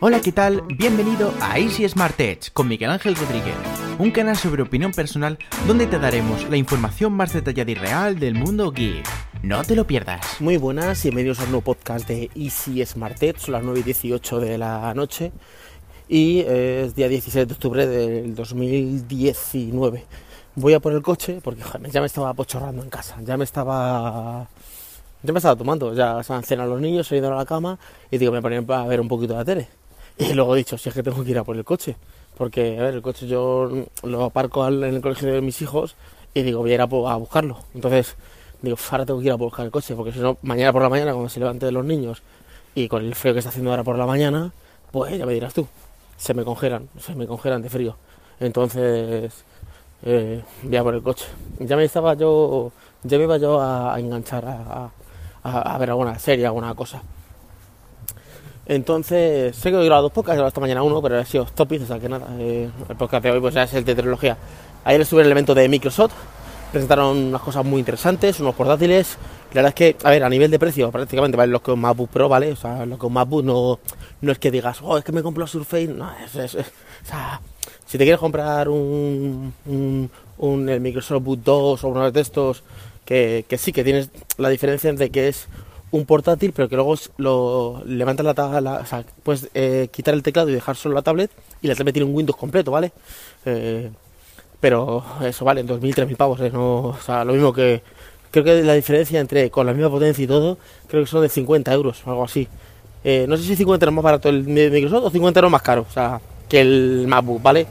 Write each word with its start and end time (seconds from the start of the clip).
Hola, 0.00 0.20
¿qué 0.20 0.30
tal? 0.30 0.62
Bienvenido 0.76 1.34
a 1.40 1.58
Easy 1.58 1.88
Smart 1.88 2.20
Edge 2.20 2.52
con 2.52 2.68
Miguel 2.68 2.90
Ángel 2.90 3.16
Rodríguez, 3.16 3.56
un 3.98 4.12
canal 4.12 4.36
sobre 4.36 4.62
opinión 4.62 4.92
personal 4.92 5.36
donde 5.66 5.88
te 5.88 5.98
daremos 5.98 6.48
la 6.48 6.56
información 6.56 7.12
más 7.14 7.32
detallada 7.32 7.68
y 7.68 7.74
real 7.74 8.20
del 8.20 8.34
mundo 8.34 8.70
geek. 8.70 9.04
No 9.42 9.64
te 9.64 9.74
lo 9.74 9.88
pierdas. 9.88 10.40
Muy 10.40 10.56
buenas 10.56 11.04
y 11.04 11.08
bienvenidos 11.08 11.40
a 11.40 11.44
un 11.46 11.50
nuevo 11.50 11.64
podcast 11.64 12.06
de 12.06 12.30
Easy 12.36 12.86
Smart 12.86 13.20
Edge, 13.20 13.40
son 13.40 13.54
las 13.54 13.64
9 13.64 13.80
y 13.80 13.82
18 13.82 14.38
de 14.38 14.56
la 14.56 14.94
noche 14.94 15.32
y 16.08 16.44
es 16.46 16.94
día 16.94 17.08
16 17.08 17.48
de 17.48 17.54
octubre 17.54 17.84
del 17.88 18.36
2019. 18.36 20.04
Voy 20.54 20.74
a 20.74 20.80
por 20.80 20.92
el 20.92 21.02
coche 21.02 21.40
porque 21.42 21.64
joder, 21.64 21.90
ya 21.90 22.00
me 22.00 22.06
estaba 22.06 22.32
pochorrando 22.34 22.84
en 22.84 22.88
casa, 22.88 23.16
ya 23.24 23.36
me 23.36 23.42
estaba 23.42 24.48
ya 25.24 25.32
me 25.32 25.38
estaba 25.38 25.56
tomando, 25.56 25.92
ya 25.92 26.22
se 26.22 26.32
han 26.32 26.44
cenado 26.44 26.70
los 26.70 26.80
niños, 26.80 27.10
han 27.10 27.18
ido 27.18 27.32
a 27.32 27.36
la 27.36 27.44
cama 27.44 27.80
y 28.12 28.18
digo, 28.18 28.30
me 28.30 28.40
ponía 28.40 28.60
a 28.60 28.86
ver 28.86 29.00
un 29.00 29.08
poquito 29.08 29.32
de 29.32 29.38
la 29.40 29.44
tele. 29.44 29.77
Y 30.18 30.34
luego 30.34 30.54
he 30.54 30.58
dicho, 30.58 30.76
si 30.76 30.88
es 30.88 30.94
que 30.94 31.02
tengo 31.02 31.22
que 31.22 31.30
ir 31.30 31.38
a 31.38 31.44
por 31.44 31.56
el 31.56 31.64
coche, 31.64 31.96
porque 32.36 32.78
a 32.78 32.82
ver, 32.82 32.94
el 32.94 33.02
coche 33.02 33.26
yo 33.26 33.70
lo 34.02 34.24
aparco 34.24 34.66
en 34.66 34.82
el 34.82 35.00
colegio 35.00 35.32
de 35.32 35.40
mis 35.40 35.62
hijos 35.62 35.94
y 36.34 36.42
digo, 36.42 36.60
voy 36.60 36.72
a 36.72 36.74
ir 36.74 36.80
a, 36.80 36.86
buscarlo. 36.86 37.58
Entonces, 37.74 38.16
digo, 38.60 38.76
ahora 38.90 39.06
tengo 39.06 39.20
que 39.20 39.26
ir 39.26 39.32
a 39.32 39.36
buscar 39.36 39.64
el 39.64 39.70
coche, 39.70 39.94
porque 39.94 40.12
si 40.12 40.18
no, 40.18 40.36
mañana 40.42 40.72
por 40.72 40.82
la 40.82 40.88
mañana, 40.88 41.12
cuando 41.12 41.28
se 41.28 41.40
levante 41.40 41.66
de 41.66 41.72
los 41.72 41.84
niños 41.84 42.22
y 42.74 42.88
con 42.88 43.04
el 43.04 43.14
frío 43.14 43.32
que 43.32 43.38
está 43.38 43.50
haciendo 43.50 43.70
ahora 43.70 43.84
por 43.84 43.96
la 43.96 44.06
mañana, 44.06 44.52
pues 44.90 45.16
ya 45.16 45.24
me 45.24 45.34
dirás 45.34 45.54
tú, 45.54 45.66
se 46.16 46.34
me 46.34 46.44
congelan, 46.44 46.88
se 46.98 47.14
me 47.14 47.26
congelan 47.26 47.62
de 47.62 47.70
frío. 47.70 47.96
Entonces, 48.40 49.44
eh, 50.02 50.42
voy 50.62 50.76
a 50.76 50.82
por 50.82 50.94
el 50.94 51.02
coche. 51.02 51.26
Ya 51.60 51.76
me 51.76 51.84
estaba 51.84 52.14
yo, 52.14 52.72
ya 53.02 53.18
me 53.18 53.24
iba 53.24 53.36
yo 53.36 53.60
a, 53.60 53.98
enganchar 53.98 54.44
a, 54.44 54.90
a, 55.42 55.78
ver 55.78 55.90
alguna 55.90 56.18
serie, 56.18 56.46
alguna 56.46 56.74
cosa. 56.74 57.02
Entonces, 58.68 59.56
sé 59.56 59.70
que 59.70 59.80
he 59.80 59.84
grabado 59.86 60.04
dos 60.04 60.12
podcasts, 60.12 60.42
esta 60.46 60.60
mañana 60.60 60.82
uno, 60.82 61.00
pero 61.00 61.18
ha 61.18 61.24
sido 61.24 61.46
topic, 61.46 61.82
o 61.82 61.86
sea 61.86 61.98
que 61.98 62.08
nada, 62.08 62.26
eh, 62.38 62.68
el 62.86 62.96
podcast 62.96 63.24
de 63.24 63.30
hoy 63.30 63.40
pues 63.40 63.54
ya 63.54 63.62
es 63.62 63.72
el 63.72 63.82
de 63.82 63.94
tecnología. 63.94 64.36
Ayer 64.84 65.00
estuve 65.00 65.22
en 65.22 65.26
el 65.26 65.32
evento 65.32 65.54
de 65.54 65.66
Microsoft, 65.70 66.12
presentaron 66.70 67.16
unas 67.16 67.40
cosas 67.40 67.64
muy 67.64 67.78
interesantes, 67.78 68.40
unos 68.40 68.54
portátiles. 68.54 69.16
La 69.54 69.62
verdad 69.62 69.68
es 69.70 69.74
que, 69.74 69.96
a 70.06 70.10
ver, 70.10 70.22
a 70.22 70.28
nivel 70.28 70.50
de 70.50 70.58
precio, 70.58 70.90
prácticamente 70.90 71.38
vale 71.38 71.50
lo 71.50 71.62
que 71.62 71.70
un 71.70 71.80
MacBook 71.80 72.10
Pro, 72.10 72.28
¿vale? 72.28 72.52
O 72.52 72.56
sea, 72.56 72.84
lo 72.84 72.98
que 72.98 73.06
un 73.06 73.14
MacBook 73.14 73.42
no, 73.42 73.78
no 74.20 74.32
es 74.32 74.38
que 74.38 74.50
digas, 74.50 74.80
oh, 74.82 74.98
es 74.98 75.04
que 75.04 75.12
me 75.12 75.22
compro 75.22 75.46
Surface, 75.46 75.88
no, 75.88 76.10
es, 76.22 76.34
es, 76.36 76.54
o 76.54 77.06
sea, 77.06 77.40
si 77.86 77.96
te 77.96 78.04
quieres 78.04 78.20
comprar 78.20 78.68
un, 78.68 79.54
un, 80.36 80.68
el 80.68 80.80
Microsoft 80.82 81.22
Boot 81.22 81.40
2 81.42 81.84
o 81.84 81.88
uno 81.88 82.10
de 82.10 82.20
estos, 82.20 82.62
que, 83.06 83.46
que 83.48 83.56
sí, 83.56 83.72
que 83.72 83.82
tienes 83.82 84.10
la 84.36 84.50
diferencia 84.50 84.92
de 84.92 85.08
que 85.08 85.28
es 85.28 85.48
un 85.90 86.04
portátil, 86.04 86.52
pero 86.54 86.68
que 86.68 86.76
luego 86.76 86.94
lo 87.16 87.82
levantas 87.86 88.24
la 88.24 88.34
tabla, 88.34 88.84
o 88.90 89.22
puedes 89.22 89.48
eh, 89.54 89.88
quitar 89.90 90.14
el 90.14 90.22
teclado 90.22 90.50
y 90.50 90.52
dejar 90.52 90.76
solo 90.76 90.94
la 90.94 91.02
tablet 91.02 91.30
y 91.62 91.68
la 91.68 91.74
tablet 91.74 91.94
tiene 91.94 92.08
un 92.08 92.14
Windows 92.14 92.36
completo, 92.36 92.70
¿vale? 92.70 92.92
Eh, 93.44 93.90
pero 94.60 95.04
eso 95.22 95.44
vale, 95.44 95.60
en 95.60 95.68
2.000, 95.68 95.94
3.000 95.94 96.16
pavos, 96.16 96.40
¿eh? 96.40 96.50
no, 96.50 96.88
o 96.88 96.98
sea, 96.98 97.24
lo 97.24 97.32
mismo 97.32 97.52
que 97.52 97.82
creo 98.30 98.44
que 98.44 98.62
la 98.62 98.74
diferencia 98.74 99.20
entre 99.20 99.50
con 99.50 99.66
la 99.66 99.72
misma 99.72 99.90
potencia 99.90 100.22
y 100.22 100.26
todo, 100.26 100.58
creo 100.88 101.02
que 101.04 101.08
son 101.08 101.22
de 101.22 101.28
50 101.28 101.72
euros 101.72 102.02
algo 102.06 102.24
así. 102.24 102.48
Eh, 103.04 103.26
no 103.28 103.36
sé 103.36 103.44
si 103.44 103.56
50 103.56 103.84
euros 103.84 103.94
más 103.94 104.04
barato 104.04 104.28
el 104.28 104.44
Microsoft 104.44 105.04
o 105.04 105.10
50 105.10 105.40
euros 105.40 105.52
más 105.52 105.62
caro, 105.62 105.86
o 105.88 105.92
sea, 105.92 106.20
que 106.48 106.60
el 106.60 107.06
MacBook, 107.06 107.40
¿vale? 107.40 107.66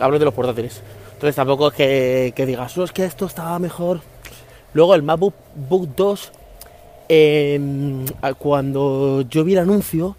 Hablo 0.00 0.18
de 0.18 0.24
los 0.24 0.34
portátiles. 0.34 0.82
Entonces 1.14 1.36
tampoco 1.36 1.68
es 1.68 1.74
que, 1.74 2.32
que 2.34 2.44
digas, 2.44 2.76
oh, 2.76 2.84
es 2.84 2.92
que 2.92 3.04
esto 3.04 3.26
estaba 3.26 3.58
mejor. 3.58 4.00
Luego 4.74 4.94
el 4.94 5.02
MacBook 5.02 5.34
Book 5.54 5.88
2 5.96 6.32
Em, 7.08 8.06
cuando 8.38 9.22
yo 9.22 9.44
vi 9.44 9.52
el 9.52 9.60
anuncio, 9.60 10.16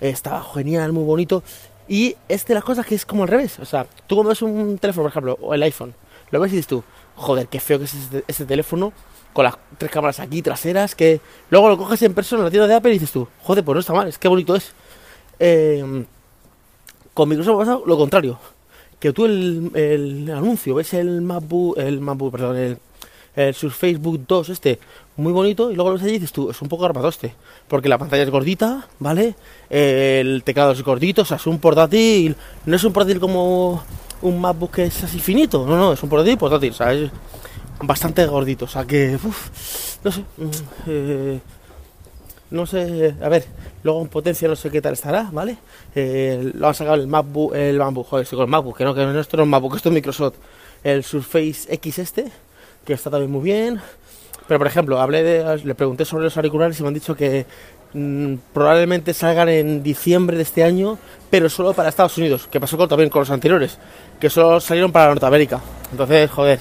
estaba 0.00 0.42
genial, 0.42 0.92
muy 0.92 1.04
bonito. 1.04 1.42
Y 1.88 2.16
es 2.28 2.44
de 2.46 2.54
las 2.54 2.64
cosas 2.64 2.86
que 2.86 2.94
es 2.94 3.06
como 3.06 3.22
al 3.22 3.28
revés. 3.28 3.58
O 3.58 3.64
sea, 3.64 3.86
tú 4.06 4.16
cuando 4.16 4.34
un 4.46 4.78
teléfono, 4.78 5.04
por 5.04 5.10
ejemplo, 5.10 5.38
o 5.40 5.54
el 5.54 5.62
iPhone, 5.62 5.94
lo 6.30 6.40
ves 6.40 6.52
y 6.52 6.56
dices 6.56 6.68
tú, 6.68 6.84
joder, 7.16 7.48
qué 7.48 7.60
feo 7.60 7.78
que 7.78 7.86
es 7.86 7.94
este, 8.26 8.44
teléfono, 8.44 8.92
con 9.32 9.44
las 9.44 9.56
tres 9.78 9.90
cámaras 9.90 10.20
aquí 10.20 10.42
traseras, 10.42 10.94
que 10.94 11.20
luego 11.50 11.68
lo 11.68 11.78
coges 11.78 12.02
en 12.02 12.14
persona 12.14 12.40
en 12.40 12.44
la 12.46 12.50
tienda 12.50 12.66
de 12.66 12.74
Apple 12.74 12.90
y 12.90 12.94
dices 12.94 13.12
tú, 13.12 13.26
joder, 13.42 13.64
pues 13.64 13.74
no 13.74 13.80
está 13.80 13.92
mal, 13.94 14.08
es 14.08 14.18
que 14.18 14.28
bonito 14.28 14.54
es. 14.54 14.72
Em, 15.38 16.04
con 17.14 17.28
Microsoft 17.28 17.58
pasa 17.58 17.78
lo 17.84 17.96
contrario. 17.96 18.38
Que 19.00 19.12
tú 19.12 19.26
el, 19.26 19.70
el 19.74 20.30
anuncio, 20.30 20.74
ves 20.74 20.92
el 20.94 21.22
MacBook, 21.22 21.78
el 21.78 22.00
MacBook, 22.00 22.32
perdón, 22.32 22.56
el, 22.56 22.78
el 23.46 23.54
Surface 23.54 23.98
Book 23.98 24.24
2 24.26 24.48
este 24.48 24.80
muy 25.16 25.32
bonito 25.32 25.70
y 25.70 25.74
luego 25.74 25.90
lo 25.90 25.98
ves 25.98 26.04
dices 26.04 26.32
tú, 26.32 26.50
es 26.50 26.60
un 26.60 26.68
poco 26.68 26.82
garbadoste, 26.82 27.34
porque 27.68 27.88
la 27.88 27.98
pantalla 27.98 28.22
es 28.22 28.30
gordita, 28.30 28.88
¿vale? 28.98 29.34
El 29.70 30.42
teclado 30.44 30.72
es 30.72 30.82
gordito, 30.82 31.22
o 31.22 31.24
sea, 31.24 31.36
es 31.36 31.46
un 31.46 31.58
portátil, 31.58 32.36
no 32.66 32.76
es 32.76 32.84
un 32.84 32.92
portátil 32.92 33.20
como 33.20 33.82
un 34.22 34.40
MacBook 34.40 34.72
que 34.72 34.84
es 34.86 35.04
así 35.04 35.20
finito, 35.20 35.66
no, 35.66 35.76
no, 35.76 35.92
es 35.92 36.02
un 36.02 36.08
portátil 36.08 36.38
portátil, 36.38 36.70
o 36.70 36.74
sea, 36.74 36.92
es 36.92 37.10
bastante 37.80 38.26
gordito, 38.26 38.64
o 38.64 38.68
sea 38.68 38.84
que, 38.84 39.18
no 40.04 40.10
sé, 40.10 40.20
mm, 40.36 40.50
eh, 40.86 41.40
no 42.50 42.66
sé, 42.66 43.14
a 43.22 43.28
ver, 43.28 43.44
luego 43.84 44.02
en 44.02 44.08
potencia 44.08 44.48
no 44.48 44.56
sé 44.56 44.70
qué 44.70 44.80
tal 44.80 44.94
estará, 44.94 45.28
¿vale? 45.32 45.58
Eh, 45.94 46.52
lo 46.54 46.68
han 46.68 46.74
sacado 46.74 46.96
el 46.96 47.06
MacBook, 47.06 47.54
el 47.54 47.78
MacBook, 47.78 48.08
joder, 48.08 48.26
con 48.26 48.40
el 48.40 48.48
MacBook, 48.48 48.76
que 48.78 48.84
no, 48.84 48.94
que 48.94 49.04
no, 49.04 49.18
esto 49.18 49.36
no 49.36 49.42
es 49.44 49.48
MacBook, 49.48 49.76
esto 49.76 49.90
es 49.90 49.94
Microsoft, 49.94 50.34
el 50.82 51.04
Surface 51.04 51.72
X 51.74 51.98
este, 51.98 52.32
que 52.88 52.94
está 52.94 53.10
también 53.10 53.30
muy 53.30 53.42
bien, 53.42 53.82
pero 54.46 54.56
por 54.56 54.66
ejemplo, 54.66 54.98
hablé 54.98 55.22
de, 55.22 55.58
le 55.62 55.74
pregunté 55.74 56.06
sobre 56.06 56.24
los 56.24 56.34
auriculares 56.38 56.80
y 56.80 56.82
me 56.82 56.88
han 56.88 56.94
dicho 56.94 57.14
que 57.14 57.44
mm, 57.92 58.36
probablemente 58.54 59.12
salgan 59.12 59.50
en 59.50 59.82
diciembre 59.82 60.38
de 60.38 60.42
este 60.42 60.64
año, 60.64 60.96
pero 61.28 61.50
solo 61.50 61.74
para 61.74 61.90
Estados 61.90 62.16
Unidos, 62.16 62.48
que 62.50 62.58
pasó 62.58 62.78
con, 62.78 62.88
también 62.88 63.10
con 63.10 63.20
los 63.20 63.30
anteriores, 63.30 63.76
que 64.18 64.30
solo 64.30 64.58
salieron 64.58 64.90
para 64.90 65.08
Norteamérica. 65.08 65.60
Entonces, 65.90 66.30
joder, 66.30 66.60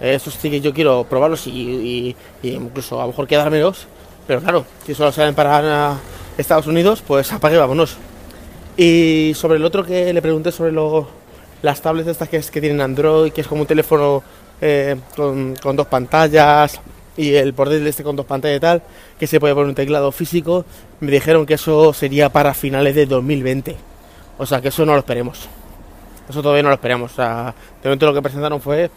eso 0.00 0.28
sí 0.32 0.50
que 0.50 0.60
yo 0.60 0.74
quiero 0.74 1.06
probarlos 1.08 1.46
y, 1.46 2.16
incluso 2.42 2.98
a 2.98 3.02
lo 3.02 3.08
mejor 3.10 3.28
quedármelos, 3.28 3.86
pero 4.26 4.40
claro, 4.40 4.66
si 4.84 4.92
solo 4.92 5.12
salen 5.12 5.36
para 5.36 5.98
Estados 6.36 6.66
Unidos, 6.66 7.00
pues 7.06 7.32
apague 7.32 7.56
vámonos. 7.56 7.96
Y 8.76 9.34
sobre 9.36 9.58
el 9.58 9.64
otro 9.64 9.84
que 9.84 10.12
le 10.12 10.20
pregunté 10.20 10.50
sobre 10.50 10.72
las 11.62 11.80
tablets 11.80 12.08
estas 12.08 12.28
que, 12.28 12.38
es, 12.38 12.50
que 12.50 12.60
tienen 12.60 12.80
Android, 12.80 13.32
que 13.32 13.42
es 13.42 13.46
como 13.46 13.60
un 13.60 13.68
teléfono 13.68 14.24
eh, 14.60 14.96
con, 15.14 15.54
dos 15.76 15.86
pantallas 15.86 16.80
y 17.16 17.34
el 17.34 17.54
portátil 17.54 17.86
este 17.86 18.02
con 18.02 18.16
dos 18.16 18.26
pantallas 18.26 18.56
y 18.56 18.60
tal, 18.60 18.82
que 19.18 19.26
se 19.26 19.40
puede 19.40 19.54
poner 19.54 19.68
un 19.68 19.74
teclado 19.74 20.10
físico, 20.12 20.64
me 21.00 21.10
dijeron 21.10 21.46
que 21.46 21.54
eso 21.54 21.92
sería 21.92 22.28
para 22.28 22.54
finales 22.54 22.94
de 22.94 23.06
2020. 23.06 23.76
O 24.38 24.46
sea, 24.46 24.60
que 24.60 24.68
eso 24.68 24.86
no 24.86 24.92
lo 24.92 25.00
esperemos. 25.00 25.48
Eso 26.28 26.42
todavía 26.42 26.62
no 26.62 26.68
lo 26.68 26.74
esperamos. 26.74 27.18
O 27.18 27.22
de 27.22 27.52
momento 27.84 28.06
lo 28.06 28.14
que 28.14 28.22
presentaron 28.22 28.60
fue 28.60 28.90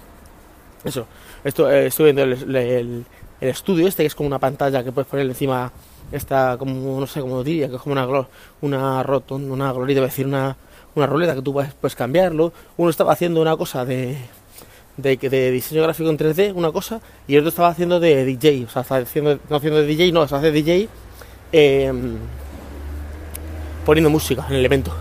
eso. 0.83 1.07
Esto, 1.43 1.71
eh, 1.71 1.87
estoy 1.87 2.13
viendo 2.13 2.23
el, 2.23 3.05
estudio 3.39 3.87
este, 3.87 4.03
que 4.03 4.07
es 4.07 4.15
como 4.15 4.27
una 4.27 4.37
pantalla 4.37 4.83
que 4.83 4.91
puedes 4.91 5.09
poner 5.09 5.25
encima, 5.25 5.71
esta, 6.11 6.57
como, 6.59 6.99
no 6.99 7.07
sé 7.07 7.21
cómo 7.21 7.43
diría, 7.43 7.69
que 7.69 7.75
es 7.75 7.81
como 7.81 7.93
una, 7.93 8.27
una 8.61 9.01
rotonda, 9.01 9.51
una 9.51 9.71
glorita, 9.71 10.01
decir, 10.01 10.27
una, 10.27 10.55
una 10.93 11.07
ruleta 11.07 11.33
que 11.33 11.41
tú 11.41 11.53
puedes, 11.53 11.73
puedes 11.73 11.95
cambiarlo. 11.95 12.53
Uno 12.77 12.89
estaba 12.89 13.13
haciendo 13.13 13.41
una 13.41 13.57
cosa 13.57 13.85
de 13.85 14.17
de, 15.01 15.51
diseño 15.51 15.83
gráfico 15.83 16.09
en 16.09 16.17
3D, 16.17 16.53
una 16.55 16.71
cosa, 16.71 17.01
y 17.27 17.35
el 17.35 17.39
otro 17.39 17.49
estaba 17.49 17.69
haciendo 17.69 17.99
de 17.99 18.25
DJ, 18.25 18.65
o 18.65 18.69
sea, 18.69 18.81
estaba 18.83 19.01
haciendo, 19.01 19.39
no 19.49 19.55
haciendo 19.55 19.79
de 19.79 19.85
DJ, 19.85 20.11
no, 20.11 20.23
estaba 20.23 20.41
hace 20.41 20.51
DJ 20.51 20.89
poniendo 23.85 24.09
música 24.09 24.45
en 24.49 24.55
el 24.55 24.65
evento. 24.65 24.93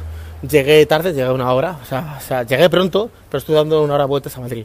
Llegué 0.48 0.84
tarde, 0.86 1.12
llegué 1.12 1.30
una 1.30 1.52
hora, 1.52 1.78
o 1.82 1.84
sea, 1.84 2.18
o 2.18 2.42
llegué 2.44 2.70
pronto, 2.70 3.10
pero 3.28 3.38
estuve 3.38 3.56
dando 3.56 3.82
una 3.82 3.94
hora 3.94 4.06
vueltas 4.06 4.36
a 4.36 4.40
Madrid. 4.40 4.64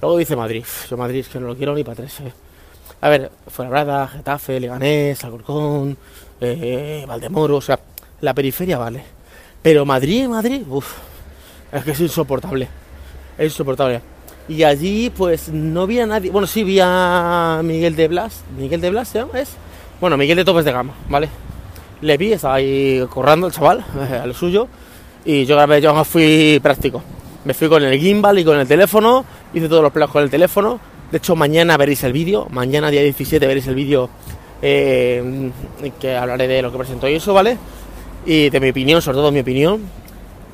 Luego 0.00 0.18
dice 0.18 0.36
Madrid, 0.36 0.64
yo 0.88 0.96
Madrid 0.96 1.20
es 1.20 1.28
que 1.28 1.40
no 1.40 1.48
lo 1.48 1.56
quiero 1.56 1.74
ni 1.74 1.82
para 1.82 1.96
tres. 1.96 2.20
Eh. 2.20 2.32
A 3.00 3.08
ver, 3.08 3.30
Fuera 3.48 4.08
Getafe, 4.08 4.60
Leganés, 4.60 5.22
Alcorcón, 5.24 5.96
eh, 6.40 7.04
Valdemoro, 7.08 7.56
o 7.56 7.60
sea, 7.60 7.78
la 8.20 8.34
periferia 8.34 8.78
vale. 8.78 9.02
Pero 9.62 9.84
Madrid, 9.84 10.28
Madrid, 10.28 10.62
uff, 10.68 10.96
es 11.72 11.82
que 11.82 11.90
es 11.90 12.00
insoportable. 12.00 12.68
Es 13.36 13.46
insoportable. 13.46 14.00
Y 14.48 14.62
allí 14.62 15.10
pues 15.10 15.48
no 15.48 15.86
vi 15.86 15.98
a 15.98 16.06
nadie, 16.06 16.30
bueno 16.30 16.46
sí 16.46 16.62
vi 16.62 16.78
a 16.80 17.60
Miguel 17.64 17.96
de 17.96 18.06
Blas, 18.06 18.44
Miguel 18.56 18.80
de 18.80 18.90
Blas 18.90 19.08
¿se 19.08 19.24
Es, 19.34 19.50
bueno 20.00 20.16
Miguel 20.16 20.36
de 20.36 20.44
Topes 20.44 20.64
de 20.64 20.72
Gama, 20.72 20.94
¿vale? 21.08 21.28
Le 22.00 22.16
vi, 22.16 22.32
estaba 22.32 22.54
ahí 22.54 23.04
corrando 23.10 23.48
el 23.48 23.52
chaval, 23.52 23.84
a 24.22 24.26
lo 24.26 24.34
suyo, 24.34 24.68
y 25.24 25.44
yo, 25.46 25.78
yo 25.78 25.94
me 25.94 26.04
fui 26.04 26.60
práctico. 26.62 27.02
Me 27.44 27.54
fui 27.54 27.68
con 27.68 27.82
el 27.82 27.98
gimbal 27.98 28.38
y 28.38 28.44
con 28.44 28.58
el 28.58 28.66
teléfono, 28.66 29.24
hice 29.54 29.68
todos 29.68 29.82
los 29.82 29.92
planos 29.92 30.10
con 30.10 30.22
el 30.22 30.30
teléfono. 30.30 30.80
De 31.10 31.18
hecho, 31.18 31.36
mañana 31.36 31.76
veréis 31.76 32.02
el 32.04 32.12
vídeo, 32.12 32.46
mañana 32.50 32.90
día 32.90 33.02
17 33.02 33.46
veréis 33.46 33.66
el 33.68 33.74
vídeo 33.74 34.10
eh, 34.62 35.50
que 36.00 36.16
hablaré 36.16 36.48
de 36.48 36.62
lo 36.62 36.72
que 36.72 36.78
presento 36.78 37.08
y 37.08 37.14
eso, 37.14 37.32
¿vale? 37.32 37.56
Y 38.24 38.50
de 38.50 38.60
mi 38.60 38.70
opinión, 38.70 39.00
sobre 39.00 39.16
todo 39.16 39.30
mi 39.30 39.40
opinión. 39.40 39.80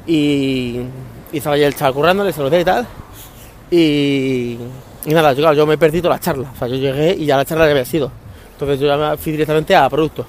Y, 0.06 0.80
y 1.32 1.38
estaba 1.38 1.56
ya 1.56 1.66
el 1.66 1.74
chaval 1.74 1.94
currando, 1.94 2.24
le 2.24 2.32
saludé 2.32 2.60
y 2.60 2.64
tal. 2.64 2.86
Y, 3.74 4.58
nada, 5.06 5.32
yo, 5.32 5.66
me 5.66 5.74
he 5.74 5.78
perdido 5.78 6.10
la 6.10 6.20
charla. 6.20 6.52
O 6.54 6.58
sea, 6.58 6.69
yo 6.69 6.76
llegué 6.76 7.14
y 7.14 7.24
ya 7.24 7.38
la 7.38 7.46
charla 7.46 7.64
había 7.64 7.86
sido. 7.86 8.12
Entonces 8.52 8.78
yo 8.78 8.86
ya 8.86 8.98
me 8.98 9.16
fui 9.16 9.32
directamente 9.32 9.74
a 9.74 9.88
producto. 9.88 10.26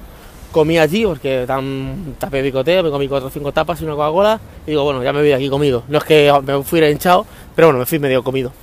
comí 0.49 0.77
allí 0.77 1.05
porque 1.05 1.43
tan 1.45 2.15
tapé 2.17 2.41
picoteo, 2.41 2.83
me 2.83 2.89
comí 2.89 3.09
cuatro 3.09 3.27
o 3.27 3.29
cinco 3.29 3.51
tapas 3.51 3.81
y 3.81 3.83
una 3.83 3.95
Coca-Cola 3.95 4.39
y 4.65 4.69
digo, 4.69 4.85
bueno, 4.85 5.03
ya 5.03 5.11
me 5.11 5.19
voy 5.19 5.27
de 5.27 5.35
aquí 5.35 5.49
comido. 5.49 5.83
No 5.89 5.97
es 5.97 6.05
que 6.05 6.31
me 6.45 6.63
fui 6.63 6.79
hinchado, 6.85 7.25
pero 7.53 7.67
bueno, 7.67 7.79
me 7.79 7.85
fui 7.85 7.99
medio 7.99 8.23
comido. 8.23 8.53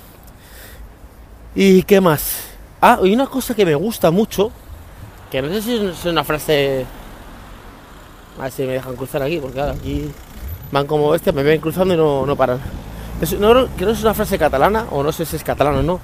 ¿Y 1.53 1.83
qué 1.83 2.01
más? 2.01 2.47
Ah, 2.81 2.99
y 3.03 3.13
una 3.13 3.27
cosa 3.27 3.53
que 3.53 3.65
me 3.65 3.75
gusta 3.75 4.09
mucho, 4.09 4.51
que 5.29 5.43
no 5.43 5.49
sé 5.49 5.61
si 5.61 5.75
es 5.75 6.05
una 6.05 6.23
frase... 6.23 6.87
A 8.39 8.43
ver 8.43 8.51
si 8.51 8.63
me 8.63 8.73
dejan 8.73 8.95
cruzar 8.95 9.21
aquí, 9.21 9.37
porque 9.37 9.61
aquí 9.61 10.09
van 10.71 10.87
como 10.87 11.11
bestias, 11.11 11.35
me 11.35 11.43
ven 11.43 11.61
cruzando 11.61 11.93
y 11.93 11.97
no, 11.97 12.25
no 12.25 12.35
paran. 12.35 12.59
Es, 13.21 13.39
no, 13.39 13.67
creo 13.67 13.87
que 13.87 13.91
es 13.91 14.01
una 14.01 14.15
frase 14.15 14.39
catalana, 14.39 14.87
o 14.89 15.03
no 15.03 15.11
sé 15.11 15.25
si 15.25 15.35
es 15.35 15.43
catalana 15.43 15.79
o 15.79 15.83
no, 15.83 15.99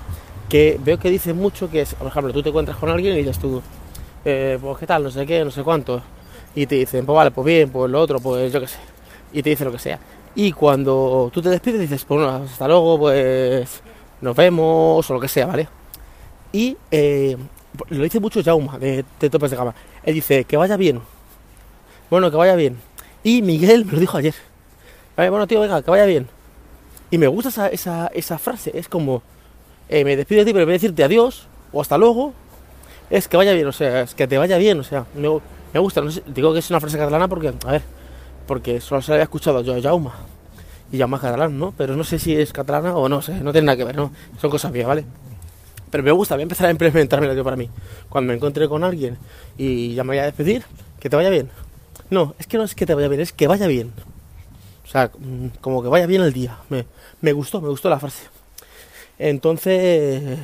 que 0.47 0.79
veo 0.83 0.99
que 0.99 1.09
dice 1.09 1.33
mucho 1.33 1.69
que 1.69 1.81
es, 1.81 1.95
por 1.95 2.07
ejemplo, 2.07 2.31
tú 2.31 2.43
te 2.43 2.49
encuentras 2.49 2.77
con 2.77 2.89
alguien 2.89 3.15
y 3.15 3.17
dices 3.19 3.39
tú, 3.39 3.61
eh, 4.23 4.59
pues 4.61 4.77
qué 4.77 4.85
tal, 4.85 5.03
no 5.03 5.09
sé 5.09 5.25
qué, 5.25 5.43
no 5.43 5.49
sé 5.49 5.63
cuánto, 5.63 6.01
y 6.53 6.67
te 6.67 6.75
dicen, 6.75 7.05
pues 7.05 7.15
vale, 7.15 7.31
pues 7.31 7.45
bien, 7.45 7.71
pues 7.71 7.89
lo 7.89 7.99
otro, 7.99 8.19
pues 8.19 8.53
yo 8.53 8.61
qué 8.61 8.67
sé, 8.67 8.77
y 9.33 9.41
te 9.41 9.49
dicen 9.49 9.65
lo 9.65 9.73
que 9.73 9.79
sea. 9.79 9.99
Y 10.35 10.51
cuando 10.51 11.31
tú 11.33 11.41
te 11.41 11.49
despides 11.49 11.81
dices, 11.81 12.05
pues 12.05 12.21
bueno, 12.21 12.45
hasta 12.45 12.67
luego, 12.67 12.99
pues 12.99 13.81
nos 14.21 14.35
vemos, 14.35 15.09
o 15.09 15.13
lo 15.13 15.19
que 15.19 15.27
sea, 15.27 15.47
¿vale? 15.47 15.67
Y 16.51 16.77
eh, 16.91 17.35
lo 17.89 18.03
dice 18.03 18.19
mucho 18.19 18.43
Jauma, 18.43 18.77
de, 18.77 19.03
de 19.19 19.29
Topes 19.31 19.49
de 19.49 19.57
Gama. 19.57 19.73
Él 20.03 20.13
dice, 20.13 20.43
que 20.43 20.55
vaya 20.55 20.77
bien. 20.77 21.01
Bueno, 22.11 22.29
que 22.29 22.37
vaya 22.37 22.55
bien. 22.55 22.77
Y 23.23 23.41
Miguel 23.41 23.85
me 23.85 23.93
lo 23.93 23.99
dijo 23.99 24.17
ayer. 24.17 24.35
Bueno, 25.15 25.47
tío, 25.47 25.59
venga, 25.59 25.81
que 25.81 25.89
vaya 25.89 26.05
bien. 26.05 26.36
Y 27.09 27.17
me 27.17 27.27
gusta 27.27 27.49
esa, 27.49 27.67
esa, 27.69 28.07
esa 28.07 28.37
frase, 28.37 28.71
es 28.77 28.89
como, 28.89 29.21
eh, 29.89 30.03
me 30.03 30.15
despido 30.15 30.39
de 30.39 30.45
ti, 30.45 30.53
pero 30.53 30.65
vez 30.65 30.81
de 30.81 30.87
decirte 30.87 31.03
adiós 31.03 31.47
o 31.71 31.81
hasta 31.81 31.97
luego, 31.97 32.33
es 33.09 33.27
que 33.27 33.37
vaya 33.37 33.53
bien, 33.53 33.67
o 33.67 33.71
sea, 33.71 34.01
es 34.01 34.13
que 34.13 34.27
te 34.27 34.37
vaya 34.37 34.57
bien, 34.57 34.79
o 34.79 34.83
sea, 34.83 35.05
me, 35.15 35.29
me 35.73 35.79
gusta, 35.79 36.01
no 36.01 36.11
sé, 36.11 36.23
digo 36.27 36.51
que 36.51 36.59
es 36.59 36.69
una 36.69 36.81
frase 36.81 36.97
catalana 36.97 37.27
porque, 37.27 37.53
a 37.65 37.71
ver, 37.71 37.81
porque 38.45 38.81
solo 38.81 39.01
se 39.01 39.11
la 39.11 39.15
había 39.15 39.23
escuchado 39.23 39.61
yo 39.61 39.75
a 39.75 39.81
Jauma, 39.81 40.15
y 40.91 40.97
Jauma 40.97 41.17
es 41.17 41.23
catalán, 41.23 41.57
¿no? 41.57 41.73
Pero 41.77 41.95
no 41.95 42.03
sé 42.03 42.19
si 42.19 42.35
es 42.35 42.53
catalana 42.53 42.95
o 42.95 43.09
no 43.09 43.21
sé, 43.21 43.39
no 43.41 43.51
tiene 43.51 43.67
nada 43.67 43.77
que 43.77 43.83
ver, 43.83 43.95
¿no? 43.95 44.11
Son 44.39 44.49
cosas 44.49 44.71
mías, 44.71 44.87
¿vale? 44.87 45.05
Pero 45.89 46.03
me 46.03 46.11
gusta, 46.11 46.35
voy 46.35 46.41
a 46.41 46.43
empezar 46.43 46.67
a 46.67 46.71
implementármela 46.71 47.33
yo 47.33 47.43
para 47.43 47.55
mí. 47.55 47.69
Cuando 48.09 48.29
me 48.29 48.35
encuentre 48.35 48.67
con 48.67 48.83
alguien 48.83 49.17
y 49.57 49.95
ya 49.95 50.03
me 50.03 50.09
voy 50.09 50.19
a 50.19 50.25
despedir, 50.25 50.63
que 50.99 51.09
te 51.09 51.15
vaya 51.15 51.29
bien. 51.29 51.49
No, 52.09 52.35
es 52.39 52.47
que 52.47 52.57
no 52.57 52.63
es 52.63 52.75
que 52.75 52.85
te 52.85 52.93
vaya 52.93 53.07
bien, 53.07 53.21
es 53.21 53.33
que 53.33 53.47
vaya 53.47 53.67
bien. 53.67 53.91
O 54.87 54.89
sea, 54.89 55.11
mm, 55.17 55.59
como 55.59 55.83
que 55.83 55.89
vaya 55.89 56.05
bien 56.05 56.21
el 56.21 56.33
día. 56.33 56.57
Me, 56.69 56.85
me 57.21 57.33
gustó, 57.33 57.61
me 57.61 57.69
gustó 57.69 57.89
la 57.89 57.99
frase. 57.99 58.23
Entonces, 59.19 60.39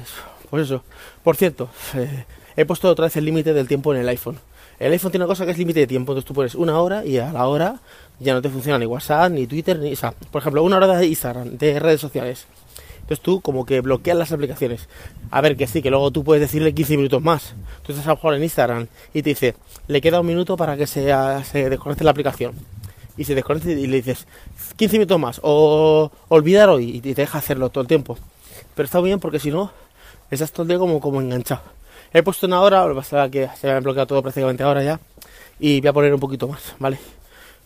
pues 0.50 0.66
eso. 0.66 0.84
Por 1.24 1.36
cierto, 1.36 1.70
eh, 1.96 2.26
he 2.56 2.66
puesto 2.66 2.90
otra 2.90 3.06
vez 3.06 3.16
el 3.16 3.26
límite 3.26 3.54
del 3.54 3.68
tiempo 3.68 3.94
en 3.94 4.02
el 4.02 4.10
iPhone. 4.10 4.38
El 4.80 4.92
iPhone 4.92 5.12
tiene 5.12 5.26
una 5.26 5.32
cosa 5.32 5.46
que 5.46 5.52
es 5.52 5.58
límite 5.58 5.80
de 5.82 5.88
tiempo, 5.88 6.12
entonces 6.12 6.28
tú 6.28 6.34
pones 6.34 6.56
una 6.56 6.80
hora 6.80 7.06
y 7.06 7.18
a 7.18 7.32
la 7.32 7.48
hora 7.48 7.80
ya 8.20 8.34
no 8.34 8.42
te 8.42 8.50
funciona 8.50 8.78
ni 8.80 8.86
WhatsApp, 8.86 9.32
ni 9.32 9.48
Twitter, 9.48 9.80
ni... 9.80 9.94
O 9.94 9.96
sea, 9.96 10.12
por 10.12 10.42
ejemplo, 10.42 10.64
una 10.64 10.78
hora 10.78 10.98
de 10.98 11.08
Instagram, 11.08 11.58
de 11.58 11.80
redes 11.80 12.02
sociales. 12.02 12.48
Entonces 12.96 13.22
tú 13.22 13.42
como 13.42 13.66
que 13.66 13.82
bloqueas 13.82 14.18
las 14.18 14.32
aplicaciones. 14.32 14.90
A 15.30 15.42
ver, 15.42 15.56
que 15.56 15.68
sí, 15.68 15.82
que 15.82 15.90
luego 15.90 16.12
tú 16.12 16.24
puedes 16.24 16.42
decirle 16.42 16.74
15 16.74 16.98
minutos 16.98 17.22
más. 17.22 17.54
Tú 17.84 17.92
estás 17.92 18.08
a 18.08 18.12
mejor 18.12 18.34
en 18.34 18.44
Instagram 18.44 18.88
y 19.14 19.22
te 19.22 19.30
dice, 19.30 19.56
le 19.88 20.02
queda 20.02 20.22
un 20.22 20.26
minuto 20.26 20.58
para 20.58 20.76
que 20.76 20.88
se, 20.88 21.14
se 21.44 21.70
desconecte 21.70 22.04
la 22.04 22.12
aplicación. 22.12 22.54
Y 23.18 23.26
se 23.26 23.36
desconecte 23.36 23.72
y 23.72 23.88
le 23.88 23.98
dices, 23.98 24.26
15 24.76 24.98
minutos 24.98 25.20
más, 25.20 25.40
o 25.44 26.12
olvidar 26.30 26.70
hoy, 26.70 26.98
y 26.98 27.02
te 27.02 27.14
deja 27.14 27.38
hacerlo 27.38 27.70
todo 27.70 27.82
el 27.82 27.88
tiempo. 27.88 28.18
Pero 28.76 28.86
está 28.86 29.00
bien 29.02 29.20
porque 29.20 29.40
si 29.40 29.52
no, 29.52 29.72
estás 30.32 30.52
todo 30.52 30.64
el 30.64 30.70
día 30.70 30.80
como, 30.80 31.00
como 31.00 31.22
enganchado. 31.22 31.62
He 32.14 32.24
puesto 32.24 32.48
una 32.48 32.62
hora, 32.62 32.84
lo 32.86 32.90
que 32.90 32.96
pasa 32.96 33.30
que 33.30 33.50
se 33.60 33.68
me 33.68 33.74
ha 33.74 33.80
bloqueado 33.80 34.08
todo 34.08 34.22
prácticamente 34.22 34.64
ahora 34.64 34.84
ya. 34.84 35.00
Y 35.60 35.82
voy 35.82 35.88
a 35.88 35.94
poner 35.94 36.14
un 36.14 36.20
poquito 36.20 36.48
más, 36.48 36.76
¿vale? 36.80 37.00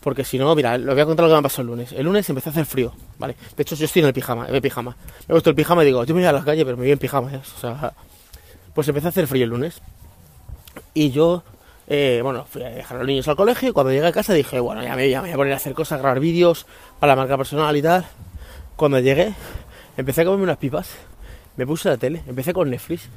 Porque 0.01 0.23
si 0.23 0.37
no, 0.37 0.53
mira, 0.55 0.77
lo 0.77 0.93
voy 0.93 1.01
a 1.01 1.05
contar 1.05 1.25
lo 1.25 1.29
que 1.29 1.35
me 1.35 1.41
pasó 1.41 1.61
el 1.61 1.67
lunes. 1.67 1.91
El 1.91 2.05
lunes 2.05 2.29
empezó 2.29 2.49
a 2.49 2.51
hacer 2.51 2.65
frío, 2.65 2.93
¿vale? 3.17 3.35
De 3.55 3.63
hecho, 3.63 3.75
yo 3.75 3.85
estoy 3.85 4.01
en 4.01 4.07
el 4.07 4.13
pijama, 4.13 4.47
en 4.47 4.55
el 4.55 4.61
pijama. 4.61 4.91
Me 4.91 5.23
he 5.23 5.33
puesto 5.33 5.49
el 5.49 5.55
pijama 5.55 5.83
y 5.83 5.87
digo, 5.87 6.03
yo 6.03 6.13
me 6.13 6.21
voy 6.21 6.27
a 6.27 6.31
la 6.31 6.43
calle, 6.43 6.63
pero 6.63 6.77
me 6.77 6.83
voy 6.83 6.91
en 6.91 6.99
pijama, 6.99 7.33
¿eh? 7.33 7.41
O 7.57 7.59
sea, 7.59 7.93
pues 8.73 8.87
empezó 8.87 9.07
a 9.07 9.09
hacer 9.09 9.27
frío 9.27 9.43
el 9.43 9.49
lunes. 9.49 9.81
Y 10.93 11.11
yo, 11.11 11.43
eh, 11.87 12.19
bueno, 12.21 12.45
fui 12.45 12.61
a 12.63 12.69
dejar 12.69 12.97
a 12.97 12.99
los 12.99 13.07
niños 13.07 13.27
al 13.27 13.37
colegio 13.37 13.69
y 13.69 13.71
cuando 13.71 13.91
llegué 13.91 14.07
a 14.07 14.11
casa 14.11 14.33
dije, 14.33 14.59
bueno, 14.59 14.83
ya 14.83 14.95
me, 14.95 15.05
voy 15.19 15.31
a 15.31 15.35
poner 15.35 15.53
a 15.53 15.55
hacer 15.55 15.73
cosas, 15.73 15.99
grabar 15.99 16.19
vídeos 16.19 16.65
para 16.99 17.13
la 17.13 17.21
marca 17.21 17.37
personal 17.37 17.75
y 17.77 17.81
tal. 17.81 18.05
Cuando 18.75 18.99
llegué, 18.99 19.33
empecé 19.95 20.21
a 20.21 20.25
comerme 20.25 20.43
unas 20.43 20.57
pipas, 20.57 20.89
me 21.55 21.65
puse 21.65 21.89
la 21.89 21.97
tele, 21.97 22.23
empecé 22.27 22.53
con 22.53 22.69
Netflix 22.69 23.07